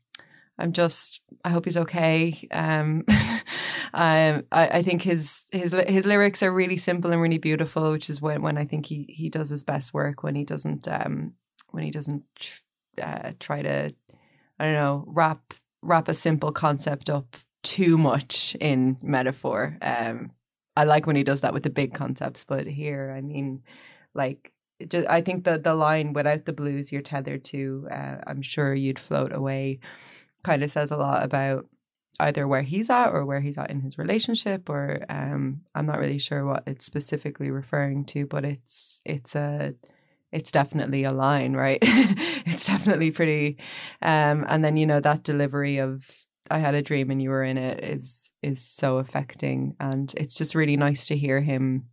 [0.57, 3.03] i'm just i hope he's okay um
[3.93, 8.09] um I, I think his his his lyrics are really simple and really beautiful which
[8.09, 11.33] is when when i think he he does his best work when he doesn't um
[11.71, 12.23] when he doesn't
[13.01, 13.91] uh, try to
[14.59, 19.77] I don't know, wrap wrap a simple concept up too much in metaphor.
[19.81, 20.31] Um,
[20.75, 23.63] I like when he does that with the big concepts, but here, I mean,
[24.13, 24.51] like,
[25.07, 28.99] I think the the line "without the blues, you're tethered to," uh, I'm sure you'd
[28.99, 29.79] float away,
[30.45, 31.65] kind of says a lot about
[32.19, 35.99] either where he's at or where he's at in his relationship, or um, I'm not
[35.99, 39.73] really sure what it's specifically referring to, but it's it's a
[40.31, 41.79] it's definitely a line, right?
[41.81, 43.57] it's definitely pretty.
[44.01, 46.09] Um, and then you know that delivery of
[46.51, 50.37] "I had a dream and you were in it" is is so affecting, and it's
[50.37, 51.87] just really nice to hear him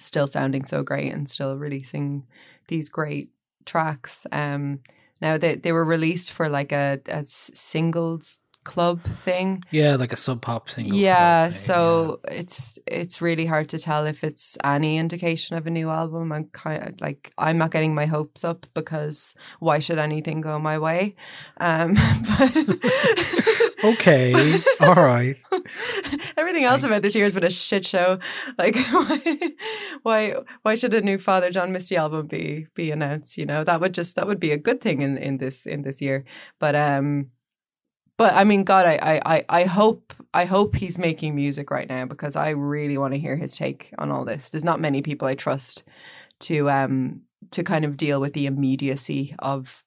[0.00, 2.26] still sounding so great and still releasing
[2.66, 3.30] these great
[3.64, 4.26] tracks.
[4.32, 4.80] Um,
[5.20, 8.38] now they they were released for like a singles
[8.68, 9.64] club thing.
[9.70, 10.94] Yeah, like a sub pop single.
[10.94, 15.88] Yeah, so it's it's really hard to tell if it's any indication of a new
[15.88, 16.30] album.
[16.32, 20.58] I'm kind of like I'm not getting my hopes up because why should anything go
[20.58, 21.16] my way?
[21.56, 21.94] Um,
[22.28, 22.68] but
[23.84, 25.36] okay, all right.
[26.36, 28.18] Everything else about this year has been a shit show.
[28.58, 29.38] Like, why,
[30.02, 33.38] why, why should a new Father John Misty album be be announced?
[33.38, 35.82] You know, that would just that would be a good thing in in this in
[35.82, 36.26] this year.
[36.58, 37.30] But um,
[38.18, 42.04] but I mean, God, I I I- hope I hope he's making music right now
[42.04, 44.50] because I really want to hear his take on all this.
[44.50, 45.84] There's not many people I trust
[46.40, 49.84] to um to kind of deal with the immediacy of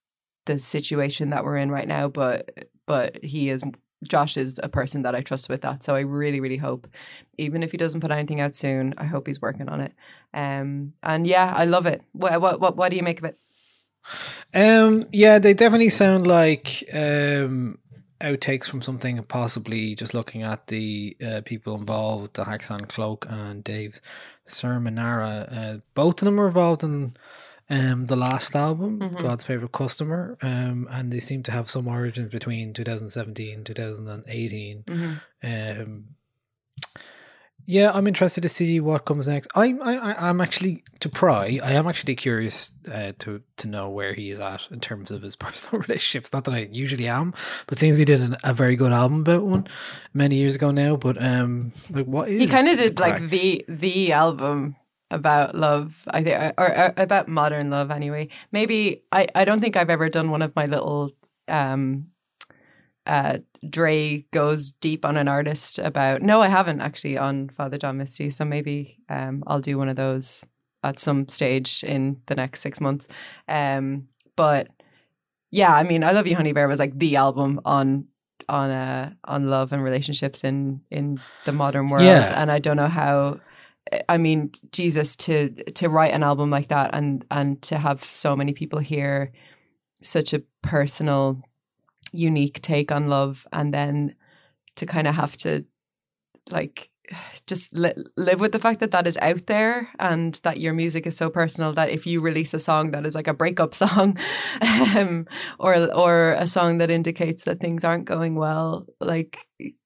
[0.47, 3.63] the situation that we're in right now, but but he is
[4.03, 5.83] Josh is a person that I trust with that.
[5.83, 6.87] So I really, really hope,
[7.37, 9.93] even if he doesn't put anything out soon, I hope he's working on it.
[10.33, 12.01] Um, and yeah, I love it.
[12.13, 13.37] What what what, what do you make of it?
[14.53, 17.77] Um, yeah, they definitely sound like um
[18.21, 19.21] outtakes from something.
[19.23, 23.99] Possibly just looking at the uh, people involved, the Haxan Cloak and Dave
[24.45, 25.57] Cerminara.
[25.75, 27.15] Uh, both of them were involved in
[27.69, 29.21] um the last album, Mhm.
[29.21, 30.37] God's favorite customer.
[30.41, 34.83] Um, and they seem to have some origins between 2017 2018.
[34.87, 35.21] Mhm.
[35.43, 36.05] Um,
[37.65, 39.47] yeah, I'm interested to see what comes next.
[39.55, 41.59] I'm I, I- I'm actually to pry.
[41.63, 45.21] I am actually curious uh, to to know where he is at in terms of
[45.21, 46.33] his personal relationships.
[46.33, 47.33] Not that I usually am,
[47.67, 49.67] but since he did an, a very good album about one
[50.13, 50.95] many years ago now.
[50.95, 54.75] But um, like what is He kind of did like the the album
[55.09, 57.91] about love, I think, or, or about modern love.
[57.91, 61.11] Anyway, maybe I I don't think I've ever done one of my little
[61.47, 62.07] um
[63.07, 63.39] uh
[63.69, 68.29] Dre goes deep on an artist about no I haven't actually on Father John Misty
[68.29, 70.43] so maybe um I'll do one of those
[70.83, 73.07] at some stage in the next six months
[73.47, 74.67] um but
[75.51, 78.05] yeah I mean I Love You Honey Bear was like the album on
[78.49, 82.41] on uh on love and relationships in in the modern world Yeah.
[82.41, 83.39] and I don't know how
[84.09, 88.35] I mean Jesus to to write an album like that and and to have so
[88.35, 89.31] many people hear
[90.03, 91.41] such a personal
[92.11, 94.15] unique take on love and then
[94.75, 95.65] to kind of have to
[96.49, 96.91] like
[97.47, 101.05] just li- live with the fact that that is out there and that your music
[101.05, 104.17] is so personal that if you release a song that is like a breakup song
[104.95, 105.25] um,
[105.59, 109.37] or or a song that indicates that things aren't going well like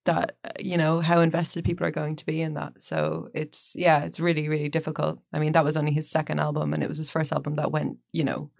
[0.05, 2.73] that you know how invested people are going to be in that.
[2.80, 5.19] So it's yeah it's really really difficult.
[5.34, 7.71] I mean that was only his second album and it was his first album that
[7.71, 8.51] went you know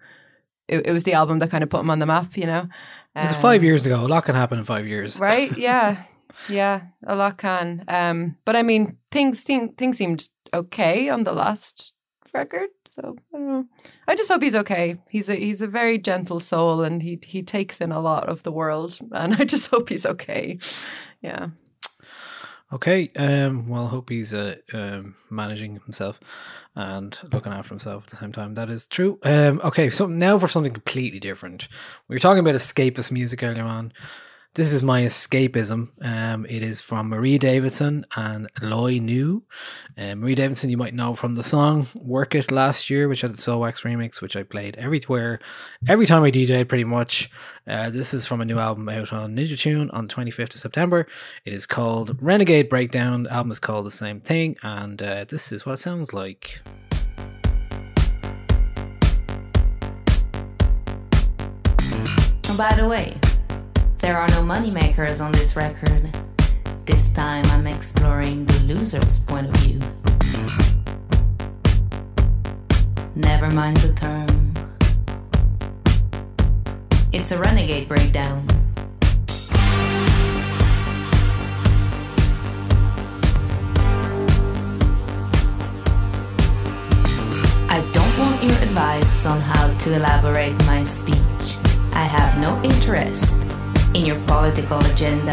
[0.68, 2.68] it, it was the album that kind of put him on the map you know
[3.16, 3.96] It's five Um, years ago.
[4.04, 6.04] A lot can happen in five years, right yeah
[6.50, 11.32] yeah a lot can um but i mean things thing, things seemed okay on the
[11.32, 11.94] last
[12.34, 12.68] record.
[12.88, 13.64] So I don't know.
[14.08, 14.96] I just hope he's okay.
[15.08, 18.42] He's a he's a very gentle soul, and he he takes in a lot of
[18.42, 20.58] the world, and I just hope he's okay.
[21.22, 21.48] Yeah.
[22.72, 23.10] Okay.
[23.16, 23.68] Um.
[23.68, 26.18] Well, I hope he's uh, um, managing himself
[26.74, 28.54] and looking after himself at the same time.
[28.54, 29.18] That is true.
[29.22, 29.60] Um.
[29.62, 29.88] Okay.
[29.88, 31.68] So now for something completely different.
[32.08, 33.92] We were talking about escapist music earlier on.
[34.56, 35.90] This is my escapism.
[36.00, 39.42] Um, it is from Marie Davidson and L'Œil Nu.
[39.98, 43.32] Um, Marie Davidson, you might know from the song "Work It" last year, which had
[43.32, 45.40] the Soulwax remix, which I played everywhere,
[45.86, 47.30] every time I DJ, pretty much.
[47.66, 51.06] Uh, this is from a new album out on Ninja Tune on 25th of September.
[51.44, 53.24] It is called Renegade Breakdown.
[53.24, 56.60] The album is called the same thing, and uh, this is what it sounds like.
[62.48, 63.20] And by the way,
[64.06, 66.08] there are no moneymakers on this record.
[66.84, 69.80] This time I'm exploring the loser's point of view.
[73.16, 74.54] Never mind the term.
[77.12, 78.46] It's a renegade breakdown.
[87.68, 91.58] I don't want your advice on how to elaborate my speech.
[91.92, 93.45] I have no interest
[93.96, 95.32] in your political agenda.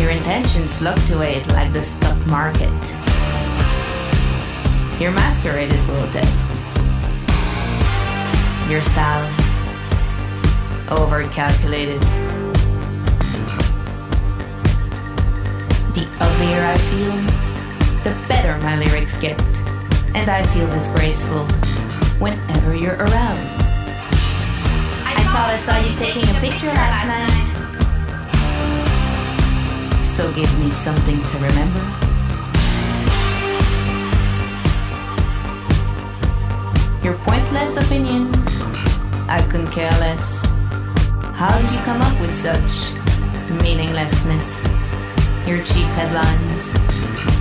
[0.00, 2.72] Your intentions fluctuate like the stock market.
[4.98, 6.48] Your masquerade is grotesque.
[8.70, 9.28] Your style,
[10.88, 12.00] overcalculated.
[15.92, 17.16] The uglier I feel,
[18.04, 19.38] the better my lyrics get.
[20.14, 21.44] And I feel disgraceful
[22.18, 23.55] whenever you're around.
[25.36, 27.48] I thought I saw you taking a picture last night.
[30.02, 31.84] So give me something to remember.
[37.04, 38.32] Your pointless opinion,
[39.28, 40.42] I couldn't care less.
[41.34, 42.94] How do you come up with such
[43.60, 44.64] meaninglessness?
[45.46, 46.72] Your cheap headlines,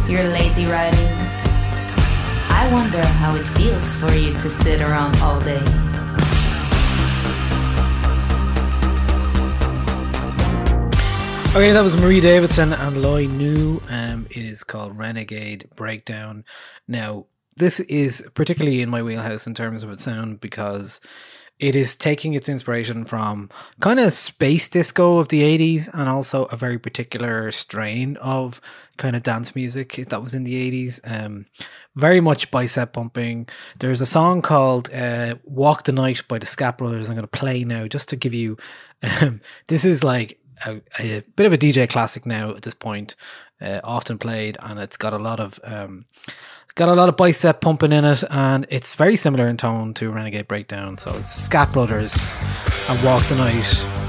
[0.09, 1.15] your lazy writing.
[2.49, 5.84] I wonder how it feels for you to sit around all day.
[11.55, 13.81] Okay, that was Marie Davidson and L'Œil Nu.
[13.87, 16.43] Um, it is called Renegade Breakdown.
[16.85, 20.99] Now, this is particularly in my wheelhouse in terms of its sound because
[21.57, 23.49] it is taking its inspiration from
[23.79, 28.59] kind of space disco of the 80s and also a very particular strain of
[28.97, 30.99] kind of dance music that was in the 80s.
[31.05, 31.45] Um,
[31.95, 33.47] very much bicep pumping.
[33.79, 37.07] There's a song called uh, Walk the Night by the Skatt Brothers.
[37.07, 38.57] I'm going to play now just to give you.
[39.21, 43.15] Um, this is like a, a bit of a DJ classic now at this point,
[43.61, 46.05] uh, often played, and it's got a lot of um,
[46.75, 50.11] got a lot of bicep pumping in it, and it's very similar in tone to
[50.11, 50.97] Renegade Breakdown.
[50.97, 52.37] So it's Skatt Brothers
[52.89, 54.04] and Walk the Night.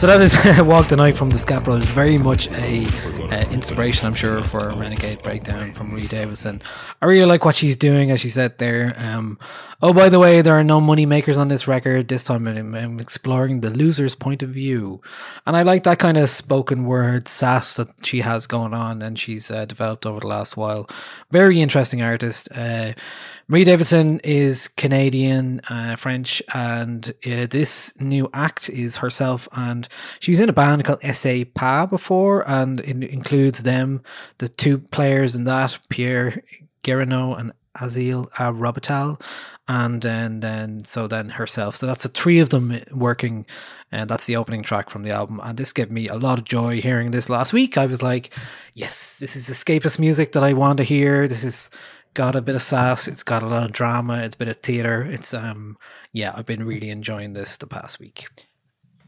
[0.00, 0.34] So that is
[0.66, 1.90] Walk the Night from the Skatt Brothers.
[1.90, 6.62] Very much a uh, inspiration, I'm sure, for Renegade Breakdown from Marie Davidson.
[7.02, 8.94] I really like what she's doing, as she said there.
[8.96, 9.38] Um,
[9.82, 12.08] oh, by the way, there are no money makers on this record.
[12.08, 15.02] This time I'm, I'm exploring the loser's point of view.
[15.46, 19.18] And I like that kind of spoken word sass that she has going on and
[19.18, 20.88] she's uh, developed over the last while.
[21.30, 22.48] Very interesting artist.
[22.54, 22.94] Uh,
[23.50, 29.48] Marie Davidson is Canadian, uh, French, and uh, this new act is herself.
[29.50, 29.88] And
[30.20, 34.04] she was in a band called Essaie Pas before, and it includes them,
[34.38, 36.44] the two players in that, Pierre
[36.84, 39.20] Guerineau and Asaël uh, Robitaille,
[39.66, 41.74] and then, then so then herself.
[41.74, 43.46] So that's the three of them working,
[43.90, 45.40] and that's the opening track from the album.
[45.42, 47.76] And this gave me a lot of joy hearing this last week.
[47.76, 48.32] I was like,
[48.74, 51.26] yes, this is escapist music that I want to hear.
[51.26, 51.68] This is
[52.14, 53.08] got a bit of sass.
[53.08, 54.18] It's got a lot of drama.
[54.22, 55.02] It's a bit of theater.
[55.02, 55.76] It's um
[56.12, 58.28] yeah, I've been really enjoying this the past week.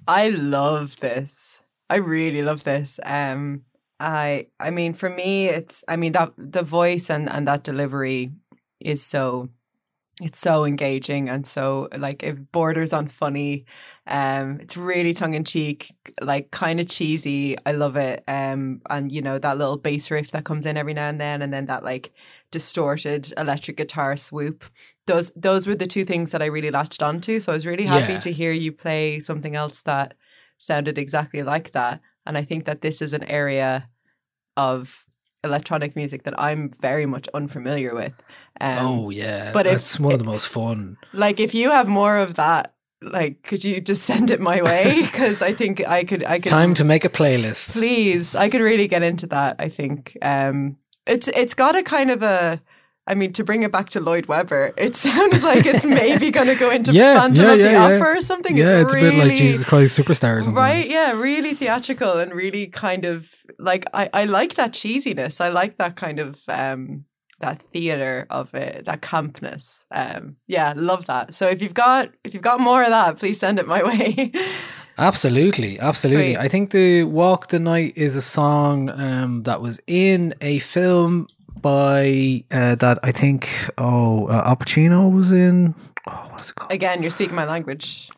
[0.07, 1.61] I love this.
[1.89, 2.99] I really love this.
[3.05, 3.63] Um,
[4.03, 8.33] I I mean for me it's I mean that the voice and and that delivery
[8.81, 9.49] is so
[10.21, 13.65] it's so engaging and so like it borders on funny.
[14.09, 17.57] Um it's really tongue in cheek, like kind of cheesy.
[17.65, 18.25] I love it.
[18.27, 21.41] Um and you know that little bass riff that comes in every now and then
[21.41, 22.13] and then that like
[22.53, 24.65] distorted electric guitar swoop.
[25.09, 27.41] Those those were the two things that I really latched onto.
[27.41, 28.19] So I was really happy Yeah.
[28.21, 30.15] to hear you play something else that
[30.59, 32.01] sounded exactly like that.
[32.25, 33.89] And I think that this is an area
[34.57, 35.05] of
[35.45, 38.13] electronic music that I'm very much unfamiliar with.
[38.61, 40.97] Um, oh yeah, but but it's one of the most fun.
[41.13, 45.01] like if you have more of that, like could you just send it my way?
[45.13, 46.23] Because I think I could.
[46.25, 47.73] I could Time to make a playlist.
[47.73, 48.37] please.
[48.37, 49.57] I could really get into that.
[49.59, 50.77] I think um,
[51.07, 52.61] it's it's got a kind of a.
[53.05, 56.47] I mean, to bring it back to Lloyd Webber, it sounds like it's maybe going
[56.47, 57.85] to go into Yeah, Phantom yeah, of the yeah.
[57.85, 58.57] Opera or something.
[58.57, 60.55] Yeah, it's, really, a bit like Jesus Christ Superstar or something.
[60.55, 63.29] Right, yeah, really theatrical and really kind of
[63.59, 65.41] like I, I like that cheesiness.
[65.41, 67.05] I like that kind of um
[67.41, 69.85] that theater of it, that campness.
[69.91, 71.35] Um yeah, love that.
[71.35, 74.31] So if you've got if you've got more of that, please send it my way.
[74.99, 76.35] Absolutely, absolutely.
[76.35, 76.37] Sweet.
[76.39, 81.27] I think the Walk the Night is a song um, that was in a film
[81.61, 85.75] by uh, that I think oh uh, Al Pacino was in.
[86.09, 86.73] Oh, what's it called?
[86.73, 88.11] Again, you're speaking my language.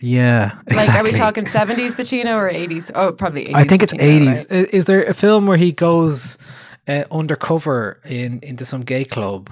[0.00, 2.90] yeah, Like are we talking 70s Pacino or 80s?
[2.94, 3.54] Oh, probably 80s.
[3.54, 4.46] I think it's eighties.
[4.50, 4.72] right?
[4.72, 6.38] Is there a film where he goes
[6.88, 9.50] uh, undercover in into some gay club?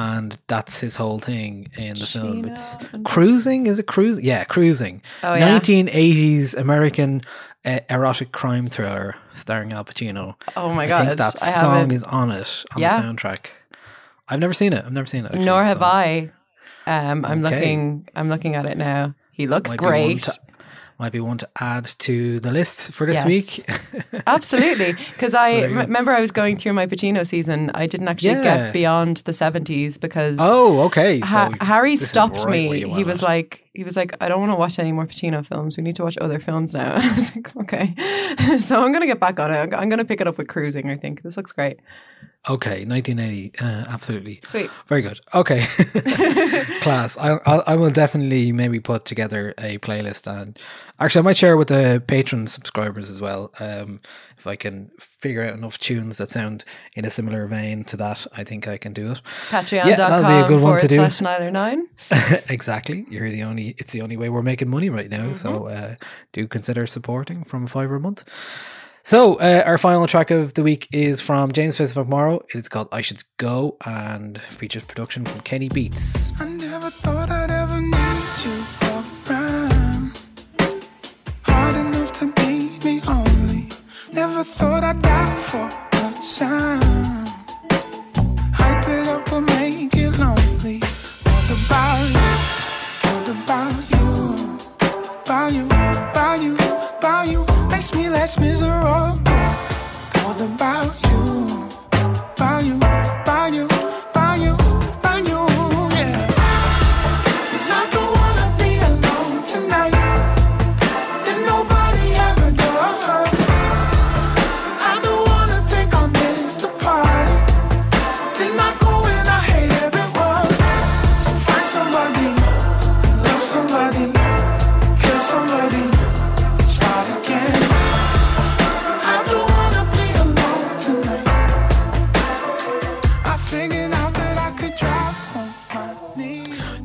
[0.00, 2.44] And that's his whole thing in the film.
[2.46, 3.66] It's cruising.
[3.66, 4.24] Is it cruising?
[4.24, 5.02] Yeah, cruising.
[5.22, 5.58] Oh, yeah.
[5.58, 7.20] 1980s American
[7.64, 10.34] uh, erotic crime thriller starring Al Pacino.
[10.56, 11.02] Oh my god!
[11.02, 12.96] I think that I song is on it on Yeah.
[13.00, 13.46] the soundtrack.
[14.28, 14.84] I've never seen it.
[14.84, 15.32] I've never seen it.
[15.32, 16.30] actually, nor have so I.
[16.86, 17.54] Um I'm Okay.
[17.56, 19.14] looking I'm looking at it now.
[19.32, 20.22] He looks might great.
[20.22, 20.40] to-
[21.00, 23.24] might be one to add to the list for this Yes.
[23.26, 23.70] week.
[24.26, 27.70] Absolutely, because I remember I was going through my Pacino season.
[27.74, 28.42] I didn't actually Yeah.
[28.44, 31.20] get beyond the seventies because oh, okay.
[31.20, 32.88] So Ha- Harry stopped right me.
[32.94, 33.24] He was it.
[33.24, 35.76] like, he was like, I don't want to watch any more Pacino films.
[35.76, 36.94] We need to watch other films now.
[36.96, 37.94] I was like, okay,
[38.58, 39.56] so I'm gonna get back on it.
[39.56, 40.90] I'm- I'm gonna pick it up with Cruising.
[40.90, 41.80] I think this looks great.
[42.48, 43.52] Okay, 1980.
[43.60, 44.40] Uh, absolutely.
[44.42, 44.70] Sweet.
[44.86, 45.20] Very good.
[45.34, 45.60] Okay,
[46.80, 47.18] class.
[47.18, 50.58] I, I I will definitely maybe put together a playlist and
[50.98, 53.52] actually I might share with the Patreon subscribers as well.
[53.60, 54.00] Um,
[54.38, 56.64] if I can figure out enough tunes that sound
[56.94, 59.20] in a similar vein to that, I think I can do it.
[59.50, 60.94] Patreon.com that'll be a good one forward to do.
[60.94, 61.82] slash Nialler9.
[62.48, 63.04] exactly.
[63.10, 63.74] You're the only.
[63.76, 65.34] It's the only way we're making money right now.
[65.34, 65.96] So uh,
[66.32, 68.24] do consider supporting from a fiver a month.
[69.02, 72.42] So uh, our final track of the week is from James Fitz McMorrow.
[72.50, 76.38] It's called "I Should Go" and features production from Kenny Beats.
[76.40, 78.64] Never thought I'd ever need you
[79.30, 79.80] around.
[97.94, 99.18] Me less miserable.
[100.22, 100.99] What about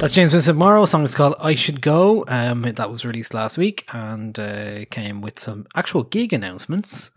[0.06, 0.88] That's James Vincent McMorrow.
[0.88, 5.20] Song is called "I Should Go." Um, that was released last week and uh, came
[5.20, 7.10] with some actual gig announcements.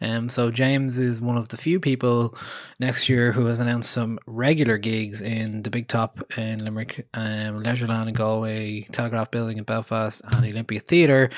[0.00, 2.36] Um, so James is one of the few people
[2.78, 7.62] next year who has announced some regular gigs in the Big Top in Limerick, um,
[7.62, 11.30] Leisureland in Galway, Telegraph Building in Belfast, and the Olympia Theatre.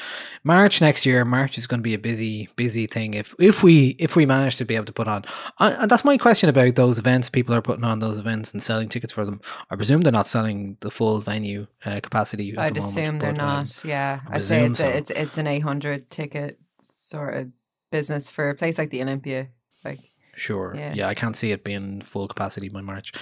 [0.44, 1.24] March next year.
[1.24, 3.14] March is going to be a busy, busy thing.
[3.14, 5.24] If if we if we manage to be able to put on,
[5.58, 7.28] I, and that's my question about those events.
[7.28, 9.40] People are putting on those events and selling tickets for them.
[9.70, 12.52] I presume they're not selling the full venue uh, capacity.
[12.52, 13.84] At I'd the moment, assume they're but, um, not.
[13.84, 14.86] yeah, I'd say it's so.
[14.86, 17.48] a, it's it's an eight hundred ticket sort of
[17.90, 19.48] business for a place like the Olympia.
[19.84, 19.98] Like,
[20.36, 20.74] Sure.
[20.76, 20.94] Yeah.
[20.94, 21.08] Yeah.
[21.08, 23.12] I can't see it being full capacity by March.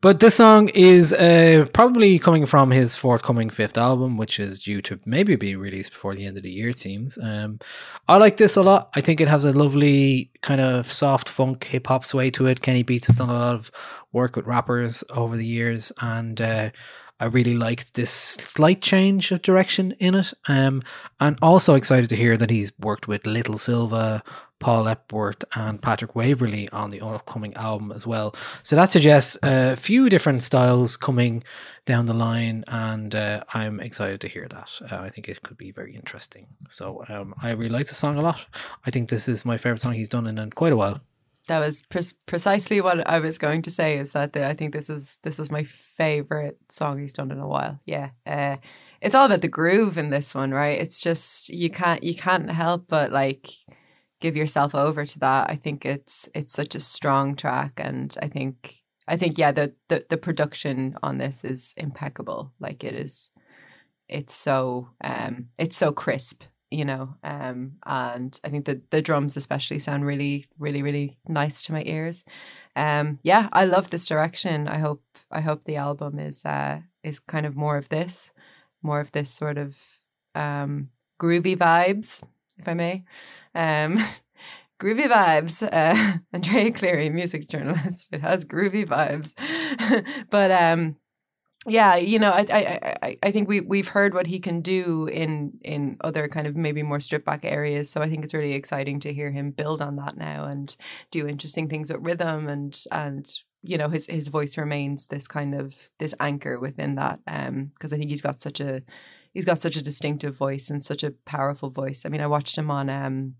[0.00, 4.80] But this song is uh, probably coming from his forthcoming fifth album, which is due
[4.82, 7.18] to maybe be released before the end of the year, it seems.
[7.20, 7.58] Um,
[8.06, 8.90] I like this a lot.
[8.94, 12.62] I think it has a lovely kind of soft funk hip hop sway to it.
[12.62, 13.72] Kenny Beats has done a lot of
[14.12, 16.70] work with rappers over the years, and uh,
[17.20, 20.32] I really liked this slight change of direction in it.
[20.48, 20.82] Um,
[21.20, 24.22] and also excited to hear that he's worked with Lil Silva,
[24.58, 28.34] Paul Epworth and Patrick Wimberly on the upcoming album as well.
[28.62, 31.44] So that suggests a few different styles coming
[31.84, 34.70] down the line, and uh, I'm excited to hear that.
[34.90, 36.46] Uh, I think it could be very interesting.
[36.68, 38.44] So um, I really like the song a lot.
[38.84, 41.00] I think this is my favorite song he's done in, in quite a while.
[41.48, 43.98] That was pre- precisely what I was going to say.
[43.98, 47.38] Is that the, I think this is this is my favorite song he's done in
[47.38, 47.80] a while.
[47.84, 48.56] Yeah, uh,
[49.00, 50.80] it's all about the groove in this one, right?
[50.80, 53.48] It's just you can't you can't help but like
[54.20, 55.50] give yourself over to that.
[55.50, 58.74] I think it's it's such a strong track, and I think
[59.06, 62.52] I think yeah, the the, the production on this is impeccable.
[62.60, 63.30] Like it is,
[64.08, 69.36] it's so um it's so crisp you know um and i think the the drums
[69.36, 72.24] especially sound really really really nice to my ears.
[72.76, 74.68] Um yeah i love this direction.
[74.68, 78.32] I hope i hope the album is uh is kind of more of this
[78.82, 79.76] more of this sort of
[80.34, 80.90] um
[81.20, 82.22] groovy vibes
[82.58, 83.04] if i may.
[83.54, 83.98] Um
[84.80, 89.34] groovy vibes uh andrea cleary music journalist it has groovy vibes.
[90.30, 90.96] But um
[91.66, 95.06] yeah, you know, I I I I think we we've heard what he can do
[95.06, 97.90] in in other kind of maybe more stripped back areas.
[97.90, 100.74] So I think it's really exciting to hear him build on that now and
[101.10, 103.30] do interesting things with rhythm and and
[103.62, 107.92] you know his his voice remains this kind of this anchor within that um because
[107.92, 108.82] I think he's got such a
[109.34, 112.06] he's got such a distinctive voice and such a powerful voice.
[112.06, 113.34] I mean, I watched him on um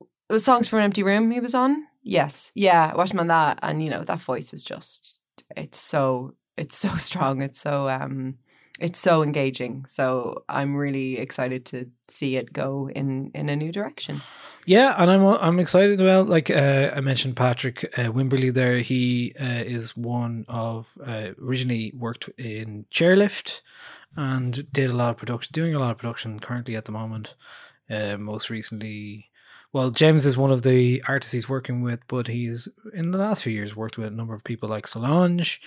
[0.00, 1.86] it was songs from an empty room he was on.
[2.02, 2.50] Yes.
[2.54, 5.20] Yeah, I watched him on that and you know, that voice is just
[5.56, 7.42] it's so it's so strong.
[7.42, 8.36] It's so um
[8.78, 9.84] it's so engaging.
[9.84, 14.22] So I'm really excited to see it go in in a new direction.
[14.66, 18.78] Yeah, and I'm I'm excited about like uh, I mentioned Patrick uh, Wimberly there.
[18.78, 23.62] He uh, is one of uh, originally worked in Chairlift
[24.16, 27.36] and did a lot of production, doing a lot of production currently at the moment.
[27.88, 29.29] Uh, most recently,
[29.72, 33.44] well, James is one of the artists he's working with, but he's in the last
[33.44, 35.60] few years worked with a number of people like Solange,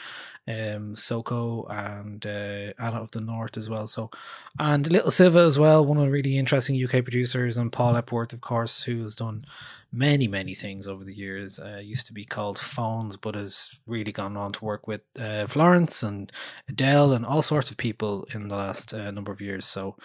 [0.45, 3.88] um, Soko, and uh, Anna of the North as well.
[3.88, 4.11] So,
[4.59, 8.34] and Lil Silva as well, one of the really interesting UK producers, and Paul Epworth,
[8.34, 9.45] of course, who has done
[9.93, 11.59] many many things over the years.
[11.59, 15.47] Uh, used to be called Phones, but has really gone on to work with uh,
[15.47, 16.31] Florence and
[16.67, 19.65] Adele and all sorts of people in the last uh, number of years.
[19.65, 19.95] So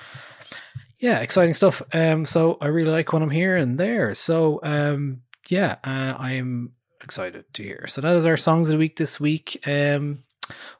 [0.98, 1.82] yeah, exciting stuff.
[1.92, 4.14] Um, so I really like what I'm hearing there.
[4.14, 6.72] So um, yeah, uh, I'm
[7.02, 7.86] excited to hear.
[7.88, 9.62] So that is our songs of the week this week.
[9.66, 10.24] Um,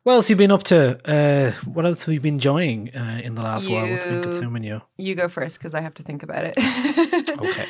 [0.03, 0.99] what else have you been up to?
[1.05, 3.89] Uh, what else have you been enjoying uh, in the last while?
[3.91, 4.83] What's been consuming you?
[4.97, 6.57] You go first because I have to think about it.
[7.39, 7.67] Okay.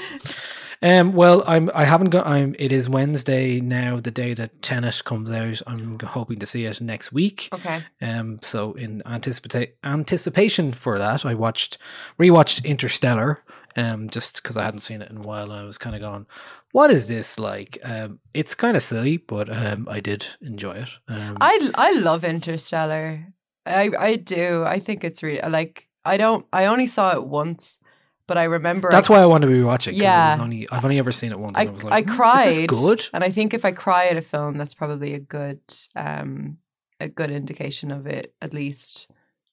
[0.81, 1.71] Um, well, I'm.
[1.75, 2.27] I haven't got.
[2.27, 2.55] I'm.
[2.59, 5.61] It is Wednesday now, the day that Tenet comes out.
[5.67, 7.49] I'm hoping to see it next week.
[7.53, 7.83] Okay.
[8.01, 8.39] Um.
[8.43, 11.79] So in anticipate anticipation for that, I watched
[12.19, 13.43] rewatched Interstellar.
[13.77, 14.09] Um.
[14.11, 16.27] Just because I hadn't seen it in a while, I was kind of going,
[16.73, 18.21] "What is this like?" Um.
[18.35, 20.89] It's kind of silly, but um, I did enjoy it.
[21.09, 23.27] Um, I I love Interstellar.
[23.67, 24.65] I I do.
[24.65, 26.47] I think it's really like I don't.
[26.53, 27.79] I only saw it once,
[28.27, 28.91] but I remember.
[28.91, 29.93] that's I, why I wanted to be watching.
[29.93, 30.31] 'cause it Yeah.
[30.31, 31.59] was only I've only ever seen it once.
[31.59, 32.69] I and I was like, I "Hmm, cried.
[32.69, 33.09] Good?
[33.13, 35.61] And I think if I cry at a film, that's probably a good
[35.97, 36.59] um
[37.01, 38.35] a good indication of it.
[38.43, 39.09] At least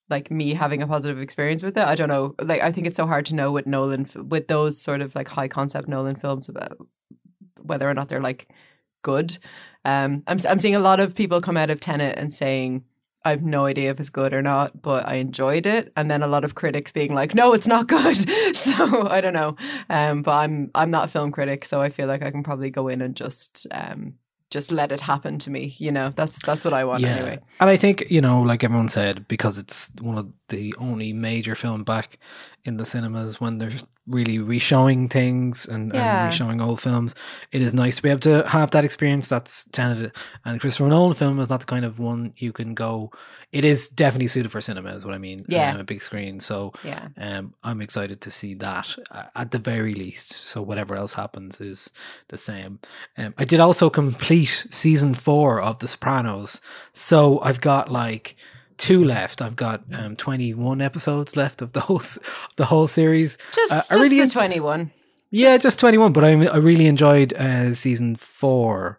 [0.09, 1.83] like me having a positive experience with it.
[1.83, 2.35] I don't know.
[2.41, 5.27] Like I think it's so hard to know with Nolan with those sort of like
[5.27, 6.77] high concept Nolan films about
[7.61, 8.47] whether or not they're like
[9.01, 9.37] good.
[9.83, 12.83] Um, I'm I'm seeing a lot of people come out of Tenet and saying.
[13.27, 15.91] I have no idea if it's good or not, but I enjoyed it.
[15.95, 18.17] And then a lot of critics being like, "No, it's not good."
[18.55, 19.55] so I don't know.
[19.89, 22.69] Um, but I'm I'm not a film critic, so I feel like I can probably
[22.69, 24.13] go in and just um
[24.55, 25.75] just let it happen to me.
[25.77, 27.39] You know, that's that's what I want anyway.
[27.59, 31.55] And I think, you know, like everyone said, because it's one of the only major
[31.55, 32.17] film back
[32.63, 33.71] in the cinemas when they're
[34.07, 36.25] really reshowing things and, Yeah.
[36.25, 37.15] and reshowing old films,
[37.51, 39.27] it is nice to be able to have that experience.
[39.29, 40.11] That's Tenet.
[40.43, 43.11] And Christopher Nolan film is not the kind of one you can go.
[43.51, 45.45] It is definitely suited for cinema, is what I mean.
[45.47, 45.71] Yeah.
[45.73, 46.39] Um, a big screen.
[46.39, 47.07] So Yeah.
[47.17, 50.31] um, I'm excited to see that uh, at the very least.
[50.33, 51.89] So whatever else happens is
[52.27, 52.79] the same.
[53.17, 56.61] Um, I did also complete season four of The Sopranos,
[56.93, 58.35] so I've got like
[58.77, 59.41] two left.
[59.41, 62.01] I've got um, 21 episodes left of the whole
[62.57, 63.37] the whole series.
[63.53, 64.91] Just, Uh, just really the en- twenty one.
[65.31, 68.97] yeah, just 21, but I I really enjoyed uh, season four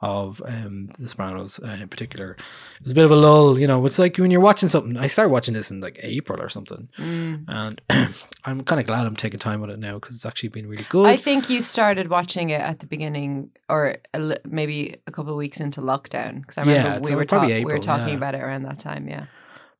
[0.00, 2.32] of um, The Sopranos uh, in particular.
[2.80, 3.84] It was a bit of a lull, you know.
[3.86, 4.96] It's like when you're watching something.
[4.98, 7.80] I started watching this in like April or something, and
[8.44, 10.84] I'm kind of glad I'm taking time with it now because it's actually been really
[10.90, 11.06] good.
[11.06, 15.32] I think you started watching it at the beginning, or a li- maybe a couple
[15.32, 16.42] of weeks into lockdown.
[16.42, 18.16] Because I remember Yeah, we so were probably talk- we were talking yeah.
[18.16, 19.08] about it around that time.
[19.08, 19.26] Yeah.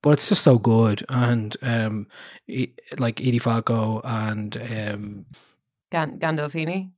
[0.03, 2.07] but it's just so good and um
[2.47, 5.27] e- like Edie Falco and um
[5.91, 6.91] Gan- Gandolfini.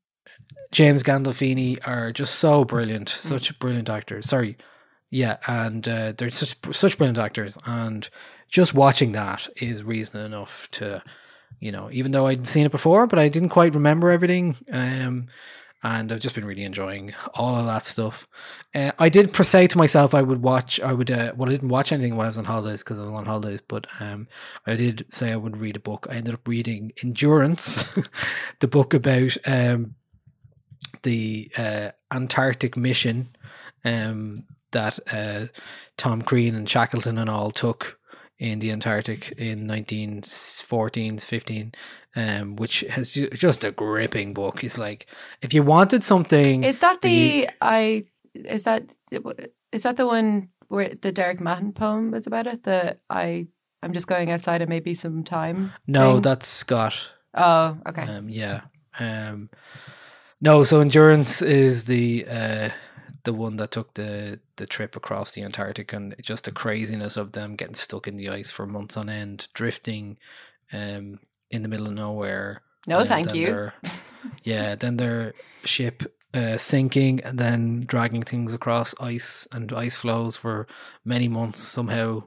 [0.71, 3.13] James Gandolfini are just so brilliant, Mm.
[3.21, 4.29] such brilliant actors.
[4.29, 4.57] Sorry,
[5.11, 8.09] yeah, and uh, they're such such brilliant actors, and
[8.49, 11.03] just watching that is reason enough to,
[11.61, 14.57] you know, even though I'd seen it before, but I didn't quite remember everything.
[14.73, 15.29] Um,
[15.85, 18.27] and I've just been really enjoying all of that stuff.
[18.75, 20.81] Uh, I did per se to myself I would watch.
[20.81, 21.09] I would.
[21.11, 23.27] Uh, well, I didn't watch anything when I was on holidays because I was on
[23.27, 23.61] holidays.
[23.61, 24.27] But um,
[24.67, 26.09] I did say I would read a book.
[26.11, 27.85] I ended up reading Endurance,
[28.59, 29.95] the book about um,
[31.03, 33.29] the uh, Antarctic mission
[33.85, 35.47] um, that uh,
[35.97, 37.99] Tom Crean and Shackleton and all took
[38.39, 41.73] in the Antarctic in 1914, 15,
[42.17, 44.63] um, which has just a gripping book.
[44.63, 45.07] It's like
[45.43, 48.05] if you wanted something, Is that you- the I?
[48.35, 48.85] Is that
[49.73, 52.63] is that the one where the Derek Mahon poem is about it?
[52.65, 53.47] The I
[53.83, 55.73] I'm just going outside and maybe some time.
[55.87, 56.23] no, thing?
[56.23, 57.11] that's Scott.
[57.35, 58.03] oh okay.
[58.03, 58.63] Um, yeah.
[59.01, 59.49] Um,
[60.41, 62.71] no, so endurance is the uh,
[63.25, 67.33] the one that took the the trip across the Antarctic and just the craziness of
[67.33, 70.17] them getting stuck in the ice for months on end, drifting
[70.73, 71.21] um,
[71.51, 72.63] in the middle of nowhere.
[72.87, 73.47] No, thank you.
[73.47, 73.75] their-
[74.45, 75.35] yeah, then their
[75.65, 76.03] ship
[76.35, 80.67] uh, sinking and then dragging things across ice and ice flows for
[81.05, 82.23] many months somehow.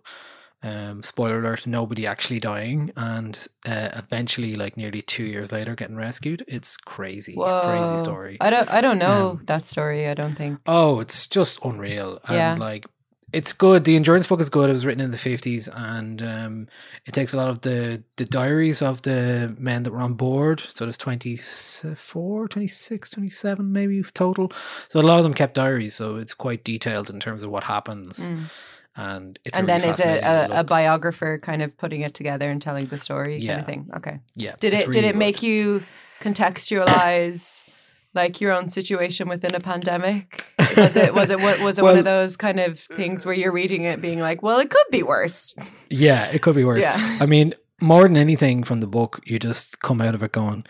[0.64, 5.96] Um, spoiler alert: nobody actually dying, and uh, eventually, like nearly two years later, getting
[5.96, 6.44] rescued.
[6.48, 8.38] It's crazy, crazy story.
[8.40, 10.08] I don't I don't know Um, that story.
[10.08, 10.60] I don't think.
[10.68, 12.20] Oh, it's just unreal.
[12.28, 12.56] And Yeah.
[12.60, 12.86] like
[13.34, 13.86] it's good.
[13.86, 14.70] The endurance book is good.
[14.70, 16.68] It was written in the fifties and um
[17.08, 20.60] it takes a lot of the the diaries of the men that were on board.
[20.60, 24.52] So there's 24, 26, 27 maybe total.
[24.90, 27.64] So a lot of them kept diaries, so it's quite detailed in terms of what
[27.64, 28.20] happens.
[28.20, 28.50] Mm.
[28.96, 32.14] And it's and a really then is it a, a biographer kind of putting it
[32.14, 33.90] together and telling the story kind of thing?
[33.96, 34.20] Okay.
[34.36, 34.56] yeah.
[34.60, 35.18] Did it did it good.
[35.18, 35.84] make you
[36.20, 37.64] contextualize
[38.14, 40.46] like your own situation within a pandemic?
[40.76, 43.54] Was it was it what was it one of those kind of things where you're
[43.54, 45.54] reading it being like, well, it could be worse.
[45.90, 46.84] Yeah, it could be worse.
[46.84, 47.18] Yeah.
[47.22, 50.66] I mean, more than anything from the book, you just come out of it going,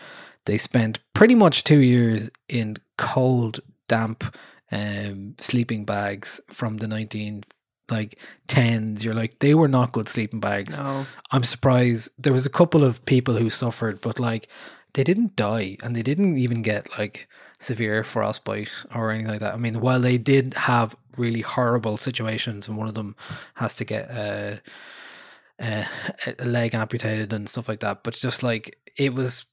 [0.46, 4.36] they spent pretty much two years in cold, damp
[4.72, 7.44] um, sleeping bags from the 19
[7.92, 9.04] like tens.
[9.04, 10.80] You're like, they were not good sleeping bags.
[10.80, 11.06] No.
[11.30, 12.10] I'm surprised.
[12.18, 14.48] There was a couple of people who suffered, but like
[14.94, 17.28] they didn't die and they didn't even get like
[17.58, 19.54] severe frostbite or anything like that.
[19.54, 23.14] I mean, while they did have really horrible situations, and one of them
[23.54, 24.56] has to get uh,
[25.60, 25.84] uh,
[26.38, 29.46] a leg amputated and stuff like that, but just like it was,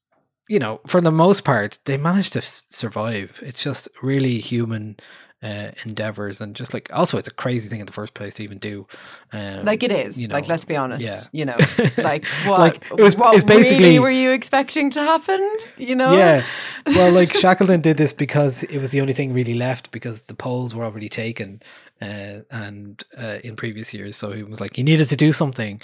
[0.48, 3.42] you know, for the most part, they managed to survive.
[3.46, 4.98] It's just really human.
[5.42, 8.44] Uh, endeavors and just like also it's a crazy thing in the first place to
[8.44, 8.86] even do
[9.32, 10.18] um, Like it is.
[10.18, 11.02] you know, like let's be honest.
[11.02, 11.22] yeah.
[11.32, 11.56] You know.
[11.98, 15.40] Like what Like, it was- what basically- really were you expecting to happen?
[15.78, 16.12] You know?
[16.18, 16.44] Yeah.
[16.88, 20.34] Well, like Shackleton did this because it was the only thing really left because the
[20.36, 21.62] polls were already taken
[22.02, 24.18] uh, and uh, in previous years.
[24.18, 25.80] So he was like, he needed to do something.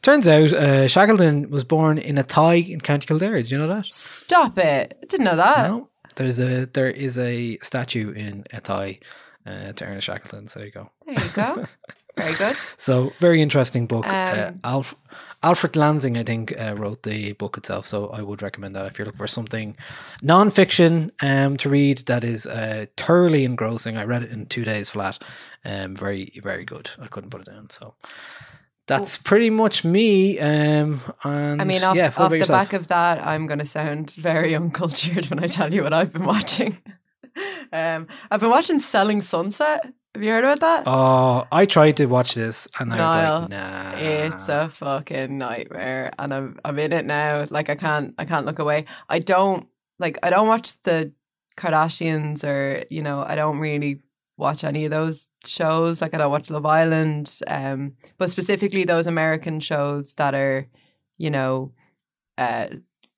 [0.00, 3.36] Turns out uh, Shackleton was born in Athy in County Kildare.
[3.42, 3.84] Did you know that?
[3.92, 4.96] Stop it.
[5.02, 5.68] I didn't know that.
[5.68, 5.88] No.
[6.16, 9.00] There's a there is a statue in Athy
[9.46, 10.46] uh, to Ernest Shackleton.
[10.48, 10.90] So there you go.
[11.06, 11.64] There you go.
[12.16, 12.56] Very good.
[12.56, 14.06] So very interesting book.
[14.06, 14.94] uh, Um, Alf,
[15.42, 17.88] Alfred Lansing, I think, uh, wrote the book itself.
[17.88, 19.76] So I would recommend that if you're looking for something
[20.22, 23.96] non-fiction um, to read that is uh, thoroughly engrossing.
[23.96, 25.20] I read it in two days flat.
[25.64, 26.88] Um, very very good.
[27.00, 27.68] I couldn't put it down.
[27.70, 27.94] So
[28.86, 30.38] that's pretty much me.
[30.38, 32.68] Um, and I mean, off, yeah, off the yourself?
[32.68, 36.12] back of that, I'm going to sound very uncultured when I tell you what I've
[36.12, 36.78] been watching.
[37.72, 39.92] um, I've been watching Selling Sunset.
[40.14, 40.84] Have you heard about that?
[40.86, 43.94] Oh, I tried to watch this and I was like, nah.
[43.96, 47.46] It's a fucking nightmare, and I'm I'm in it now.
[47.50, 48.84] Like I can't I can't look away.
[49.08, 49.66] I don't
[49.98, 51.10] like I don't watch the
[51.56, 54.02] Kardashians or you know I don't really
[54.36, 56.00] watch any of those shows.
[56.00, 60.66] Like I don't watch Love Island, um, but specifically those American shows that are
[61.18, 61.72] you know
[62.38, 62.66] uh,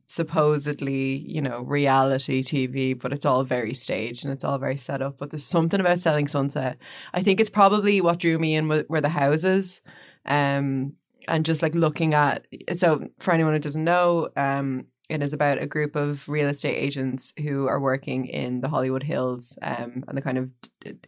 [0.07, 5.03] supposedly you know reality TV, but it's all very staged and it's all very set
[5.03, 5.19] up.
[5.19, 6.79] But there's something about Selling Sunset.
[7.15, 9.81] I think it's probably what drew me in were the houses
[10.27, 10.95] um,
[11.29, 15.63] and just like looking at so for anyone who doesn't know um, it is about
[15.63, 20.17] a group of real estate agents who are working in the hollywood hills um, and
[20.17, 20.51] the kind of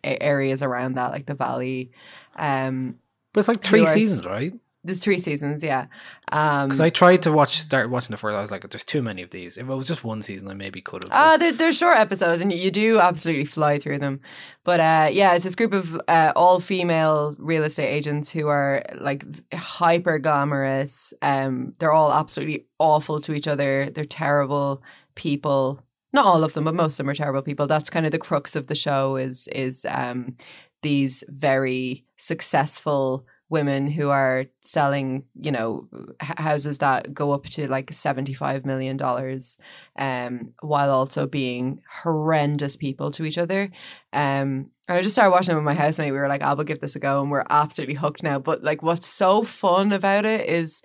[0.05, 1.91] areas around that like the valley
[2.37, 2.97] um,
[3.33, 4.53] But it's like three seasons, right?
[4.85, 5.87] There's three seasons yeah
[6.33, 8.37] um, Because I tried to watch, start watching the first.
[8.37, 10.55] I was like, "There's too many of these." If it was just one season, I
[10.55, 11.13] maybe could have.
[11.13, 14.21] Uh, they're, they're short episodes and you, you do absolutely fly through them.
[14.65, 18.83] But uh, yeah, it's this group of uh, all female real estate agents who are
[19.01, 19.25] like
[19.55, 21.15] hyper glamorous.
[21.23, 23.91] Um, they're all absolutely awful to each other.
[23.91, 24.83] They're terrible
[25.15, 25.83] people.
[26.13, 27.67] Not all of them, but most of them are terrible people.
[27.67, 29.17] That's kind of the crux of the show.
[29.17, 30.37] Is is um,
[30.83, 35.89] these very successful women who are selling, you know,
[36.21, 39.57] houses that go up to like seventy-five million dollars,
[39.99, 43.71] um, while also being horrendous people to each other.
[44.13, 46.13] Um, and I just started watching them with my housemate.
[46.13, 48.39] We were like, "I will give this a go," and we're absolutely hooked now.
[48.39, 50.83] But like, what's so fun about it is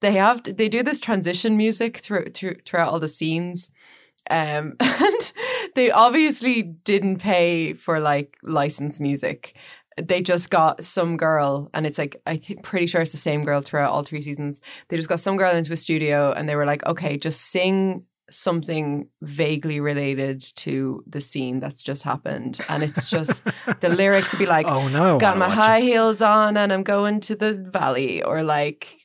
[0.00, 3.70] they have they do this transition music through, through throughout all the scenes.
[4.30, 5.32] Um, and
[5.74, 9.56] they obviously didn't pay for like licensed music.
[10.00, 13.44] They just got some girl, and it's like I think pretty sure it's the same
[13.44, 14.60] girl throughout all three seasons.
[14.88, 18.04] They just got some girl into a studio, and they were like, "Okay, just sing
[18.30, 23.44] something vaguely related to the scene that's just happened." And it's just
[23.80, 25.18] the lyrics would be like, oh no!
[25.18, 25.84] Got my high it.
[25.84, 29.01] heels on and I'm going to the valley or like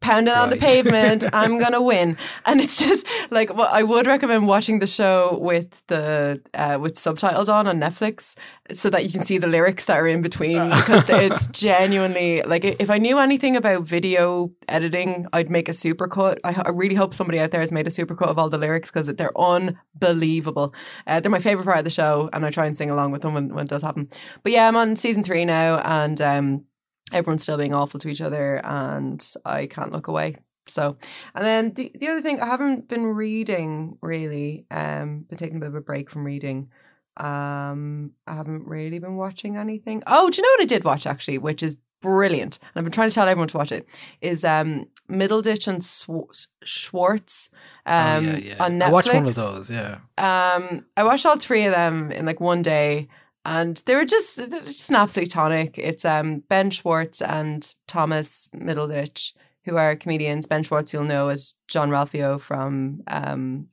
[0.00, 1.24] pounding on the pavement.
[1.32, 2.16] I'm gonna win.
[2.46, 6.96] And it's just like well, I would recommend watching the show with the uh, with
[6.96, 8.34] subtitles on on Netflix
[8.72, 12.64] so that you can see the lyrics that are in between because it's genuinely like
[12.64, 16.38] if I knew anything about video editing I'd make a supercut.
[16.44, 18.58] I, I really hope somebody out there has made a super supercut of all the
[18.58, 20.74] lyrics because they're unbelievable.
[21.06, 23.22] Uh, they're my favorite part of the show and I try and sing along with
[23.22, 24.08] them when, when it does happen.
[24.42, 26.64] But yeah, I'm on season three now, and um,
[27.12, 30.36] everyone's still being awful to each other, and I can't look away.
[30.68, 30.96] So,
[31.34, 34.66] and then the the other thing, I haven't been reading really.
[34.70, 36.70] Um, been taking a bit of a break from reading.
[37.16, 40.02] Um, I haven't really been watching anything.
[40.06, 42.92] Oh, do you know what I did watch actually, which is brilliant, and I've been
[42.92, 43.88] trying to tell everyone to watch it.
[44.20, 47.50] Is um Middleditch and Sw- Schwartz
[47.86, 48.64] um oh, yeah, yeah.
[48.64, 48.82] on Netflix.
[48.82, 49.70] I watched one of those.
[49.70, 49.98] Yeah.
[50.18, 53.08] Um, I watched all three of them in like one day,
[53.44, 55.78] and they were just just an absolute tonic.
[55.78, 59.32] It's um Ben Schwartz and Thomas Middleditch,
[59.64, 60.46] who are comedians.
[60.46, 63.66] Ben Schwartz, you'll know as Jean-Ralphio from um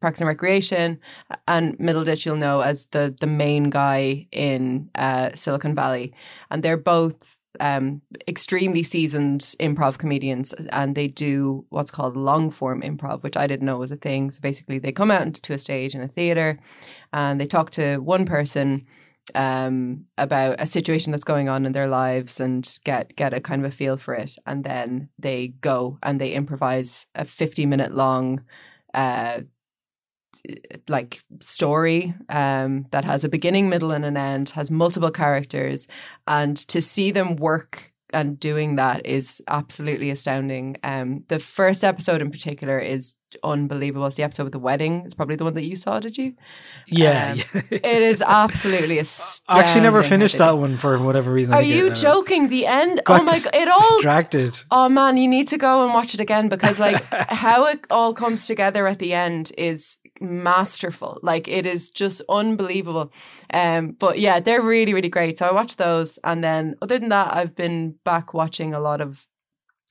[0.00, 1.00] Parks and Recreation,
[1.48, 6.14] and Middleditch, you'll know as the the main guy in uh, Silicon Valley,
[6.50, 12.82] and they're both um, extremely seasoned improv comedians, and they do what's called long form
[12.82, 14.30] improv, which I didn't know was a thing.
[14.30, 16.58] So basically, they come out into a stage in a theater,
[17.12, 18.86] and they talk to one person
[19.34, 23.64] um, about a situation that's going on in their lives and get get a kind
[23.64, 27.94] of a feel for it, and then they go and they improvise a fifty minute
[27.94, 28.42] long.
[28.94, 29.40] Uh,
[30.88, 35.88] like story um that has a beginning middle and an end has multiple characters
[36.26, 42.22] and to see them work and doing that is absolutely astounding um the first episode
[42.22, 43.14] in particular is
[43.44, 46.16] unbelievable it's the episode with the wedding it's probably the one that you saw did
[46.16, 46.32] you
[46.86, 47.32] Yeah.
[47.32, 47.38] Um,
[47.70, 47.78] yeah.
[47.82, 49.62] it is absolutely astounding.
[49.62, 51.54] I actually never finished that one for whatever reason.
[51.54, 54.58] Are you uh, joking the end oh my god it all distracted?
[54.70, 58.14] Oh man, you need to go and watch it again because like how it all
[58.14, 61.18] comes together at the end is masterful.
[61.22, 63.12] Like it is just unbelievable.
[63.52, 65.38] Um but yeah, they're really really great.
[65.38, 69.00] So I watched those and then other than that I've been back watching a lot
[69.00, 69.26] of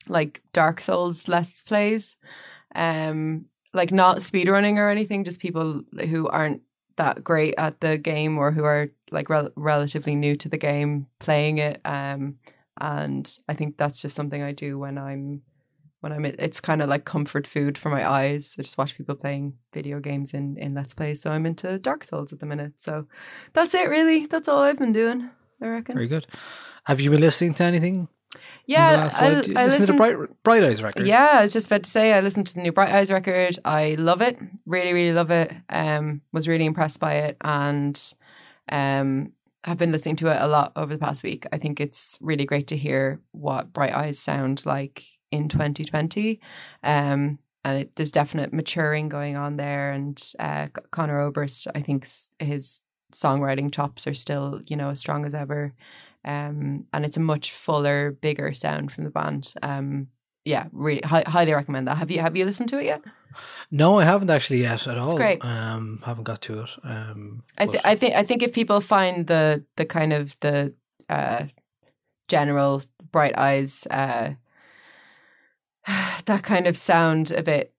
[0.08, 2.16] like Dark Souls let's plays.
[2.74, 6.62] Um like not speedrunning or anything, just people who aren't
[6.96, 11.06] that great at the game or who are like rel- relatively new to the game
[11.20, 12.36] playing it um
[12.80, 15.42] and I think that's just something I do when I'm
[16.00, 18.54] when I'm it's kind of like comfort food for my eyes.
[18.58, 21.20] I just watch people playing video games in in Let's Plays.
[21.20, 22.74] So I'm into Dark Souls at the minute.
[22.76, 23.06] So
[23.52, 24.26] that's it really.
[24.26, 25.30] That's all I've been doing,
[25.62, 25.94] I reckon.
[25.94, 26.26] Very good.
[26.84, 28.08] Have you been listening to anything?
[28.66, 29.26] yeah, I,
[29.56, 31.06] I listen to the Bright, Bright Eyes record.
[31.06, 33.58] Yeah, I was just about to say I listened to the new Bright Eyes record.
[33.64, 34.38] I love it.
[34.66, 35.52] Really, really love it.
[35.70, 38.14] Um was really impressed by it and
[38.70, 39.32] um
[39.64, 41.46] have been listening to it a lot over the past week.
[41.52, 46.40] I think it's really great to hear what Bright Eyes sound like in 2020.
[46.82, 52.06] Um and it, there's definite maturing going on there and uh Conor Oberst I think
[52.38, 52.80] his
[53.12, 55.72] songwriting chops are still, you know, as strong as ever.
[56.24, 59.52] Um and it's a much fuller, bigger sound from the band.
[59.62, 60.08] Um
[60.44, 61.98] yeah, really hi- highly recommend that.
[61.98, 63.02] Have you have you listened to it yet?
[63.70, 65.16] No, I haven't actually yet at all.
[65.16, 65.44] great.
[65.44, 66.70] Um, haven't got to it.
[66.82, 70.72] Um, I th- I think I think if people find the the kind of the
[71.10, 71.44] uh
[72.28, 72.82] general
[73.12, 74.30] bright eyes uh
[76.26, 77.74] that kind of sound a bit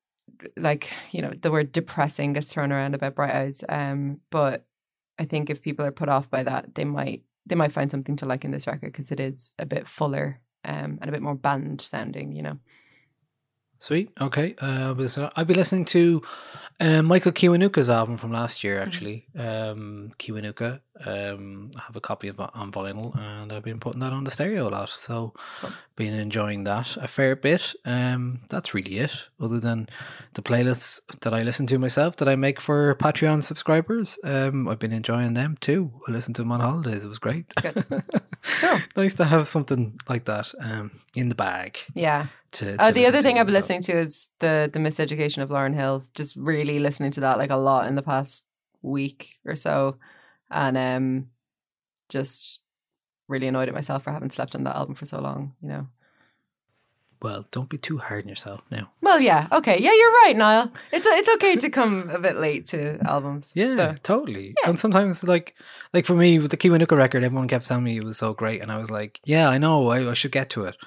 [0.55, 4.65] like you know the word depressing gets thrown around about bright eyes um but
[5.17, 8.15] I think if people are put off by that they might they might find something
[8.17, 11.21] to like in this record because it is a bit fuller um and a bit
[11.21, 12.57] more band sounding you know
[13.81, 14.11] Sweet.
[14.19, 14.55] Okay.
[14.61, 16.21] Uh, I'll be listening- I've been listening to
[16.81, 19.27] uh, Michael Kiwanuka's album from last year, actually.
[19.37, 20.81] Um, Kiwanuka.
[21.05, 24.23] Um, I have a copy of it on vinyl, and I've been putting that on
[24.23, 24.89] the stereo a lot.
[24.89, 25.33] So,
[25.95, 27.73] been enjoying that a fair bit.
[27.85, 29.27] Um, that's really it.
[29.39, 29.87] Other than
[30.33, 34.79] the playlists that I listen to myself that I make for Patreon subscribers, um, I've
[34.79, 35.91] been enjoying them too.
[36.07, 37.05] I listened to them on holidays.
[37.05, 37.53] It was great.
[38.95, 41.79] nice to have something like that um, in the bag.
[41.93, 42.27] Yeah.
[42.53, 45.49] To, Uh, to the other thing I've been listening to is the the miseducation of
[45.49, 46.03] Lauryn Hill.
[46.15, 48.43] Just really listening to that like a lot in the past
[48.81, 49.97] week or so,
[50.51, 51.27] and um,
[52.09, 52.59] just
[53.27, 55.53] really annoyed at myself for having slept on that album for so long.
[55.61, 55.87] You know.
[57.21, 58.91] Well, don't be too hard on yourself now.
[59.01, 60.71] Well, yeah, okay, yeah, you're right, Niall.
[60.93, 63.51] It's it's okay to come a bit late to albums.
[63.53, 64.55] Yeah, So, totally.
[64.65, 65.53] And sometimes, like,
[65.93, 68.61] like for me with the Kiwanuka record, everyone kept telling me it was so great,
[68.61, 70.77] and I was like, "Yeah, I know, I, I should get to it."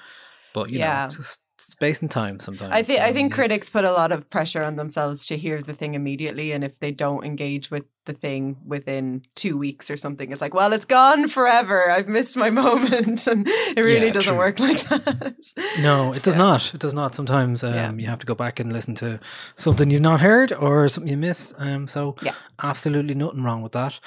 [0.53, 1.03] But you Yeah.
[1.05, 2.73] know, just space and time sometimes.
[2.73, 5.73] I think I think critics put a lot of pressure on themselves to hear the
[5.73, 10.31] thing immediately, and if they don't engage with the thing within two weeks or something,
[10.31, 11.89] it's like, well, it's gone forever.
[11.89, 14.37] I've missed my moment, and it really Yeah, doesn't true.
[14.37, 15.53] work like that.
[15.81, 16.73] No, it does not.
[16.73, 17.15] It does not.
[17.15, 19.19] Sometimes um, you have to go back and listen to
[19.55, 21.53] something you've not heard or something you miss.
[21.57, 22.33] Um, so Yeah.
[22.61, 23.99] absolutely nothing wrong with that.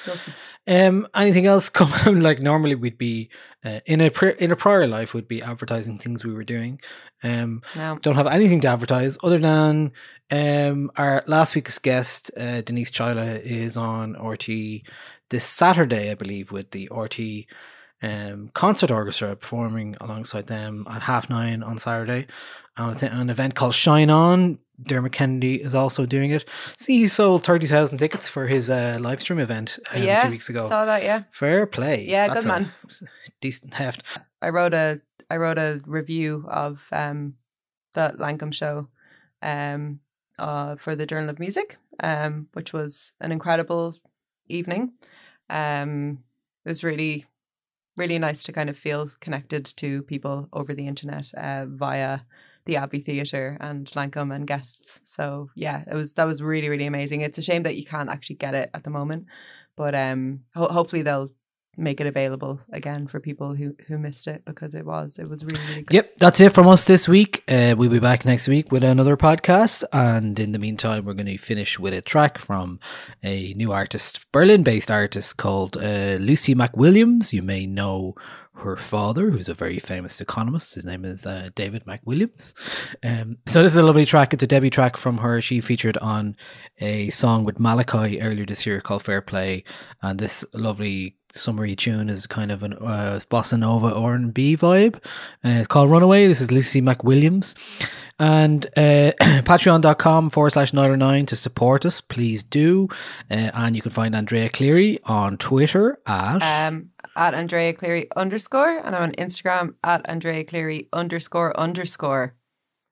[0.67, 2.23] Um, anything else coming?
[2.23, 3.31] like normally we'd be
[3.65, 4.11] uh, in a
[4.43, 6.81] in a prior life we'd be advertising things we were doing.
[7.23, 7.99] Um, No.
[8.03, 9.93] don't have anything to advertise other than
[10.31, 14.83] um our last week's guest uh, Denise Chaila is on RT
[15.31, 17.47] this Saturday, I believe, with the RT
[18.03, 22.27] um, concert orchestra performing alongside them at half nine on Saturday.
[22.77, 24.59] And it's an event called Shine On.
[24.83, 26.45] Dermot Kennedy is also doing it.
[26.77, 30.51] See, he sold 30,000 tickets for his uh, live stream event um, a few weeks
[30.51, 30.69] ago.
[30.69, 31.03] saw that.
[31.03, 32.05] Yeah, Fair play.
[32.05, 32.73] Yeah, That's good man.
[33.41, 34.03] Decent heft.
[34.43, 35.01] I wrote a
[35.31, 37.37] I wrote a review of um
[37.95, 38.89] the Lankum show
[39.43, 40.01] um
[40.39, 43.95] uh for the Journal of Music um which was an incredible
[44.49, 44.93] evening.
[45.51, 46.19] Um
[46.65, 47.27] it was really
[47.97, 52.21] really nice to kind of feel connected to people over the internet uh, via
[52.67, 55.01] the Abbey Theatre and Lankum and guests.
[55.05, 57.21] So yeah it was that was really really amazing.
[57.23, 59.27] It's a shame that you can't actually get it at the moment
[59.77, 61.31] but um ho- hopefully they'll
[61.77, 65.45] make it available again for people who who missed it because it was it was
[65.45, 65.95] really really good.
[65.95, 67.45] Yep, that's it from us this week.
[67.49, 69.85] Uh, we'll be back next week with another podcast.
[69.93, 72.81] And in the meantime, we're going to finish with a track from
[73.23, 77.33] a new artist, Berlin based artist called uh, Lucy McWilliams.
[77.33, 78.15] You may know
[78.57, 80.75] her father, who's a very famous economist.
[80.75, 82.55] His name is uh, David McWilliams.
[83.05, 84.33] Um, so this is a lovely track.
[84.33, 85.41] It's a debut track from her.
[85.41, 86.37] She featured on
[86.79, 89.65] a song with Malachi earlier this year called Fair Play.
[90.01, 94.97] And this lovely summery tune is kind of an uh, bossa nova R&B vibe.
[94.97, 96.27] Uh, it's called Runaway.
[96.27, 97.55] This is Lucy McWilliams.
[98.19, 102.01] And uh, patreon.com forward slash 909 to support us.
[102.01, 102.89] Please do.
[103.31, 106.67] Uh, and you can find Andrea Cleary on Twitter at...
[106.67, 112.35] Um at Andrea Cleary underscore and I'm on Instagram at Andrea Cleary underscore underscore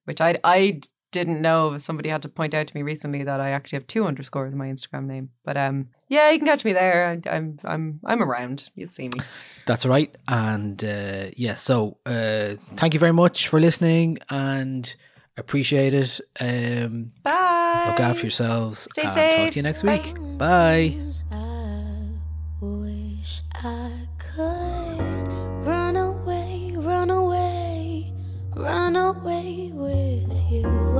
[0.06, 0.80] which I I
[1.14, 4.04] didn't know somebody had to point out to me recently that I actually have two
[4.04, 5.30] underscores in my Instagram name.
[5.44, 7.08] But um yeah, you can catch me there.
[7.26, 8.70] I, I'm I'm I'm around.
[8.76, 9.20] You'll see me.
[9.66, 10.14] That's right.
[10.28, 14.94] And uh, yeah, so uh, thank you very much for listening and
[15.36, 16.20] appreciate it.
[16.40, 17.84] Um, Bye.
[17.88, 18.86] look after yourselves.
[18.90, 20.02] Stay and Talk to you next Bye.
[20.04, 20.38] week.
[20.38, 20.96] Bye.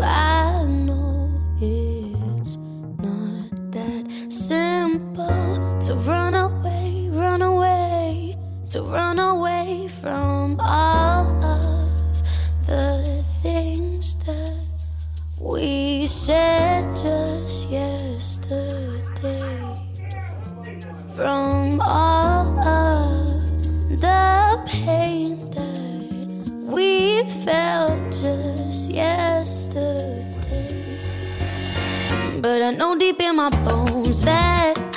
[0.07, 0.64] I
[5.95, 8.37] to run away, run away,
[8.69, 14.59] to run away from all of the things that
[15.39, 18.81] we said just yesterday
[21.15, 30.25] from all of the pain that we felt just yesterday.
[32.41, 34.94] But I know deep in my bones that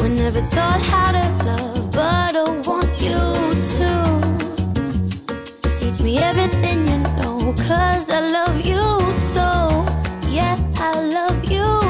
[0.00, 3.20] We're never taught how to love, but I want you
[3.76, 3.90] to.
[5.78, 9.84] Teach me everything you know, cause I love you so.
[10.30, 11.89] Yeah, I love you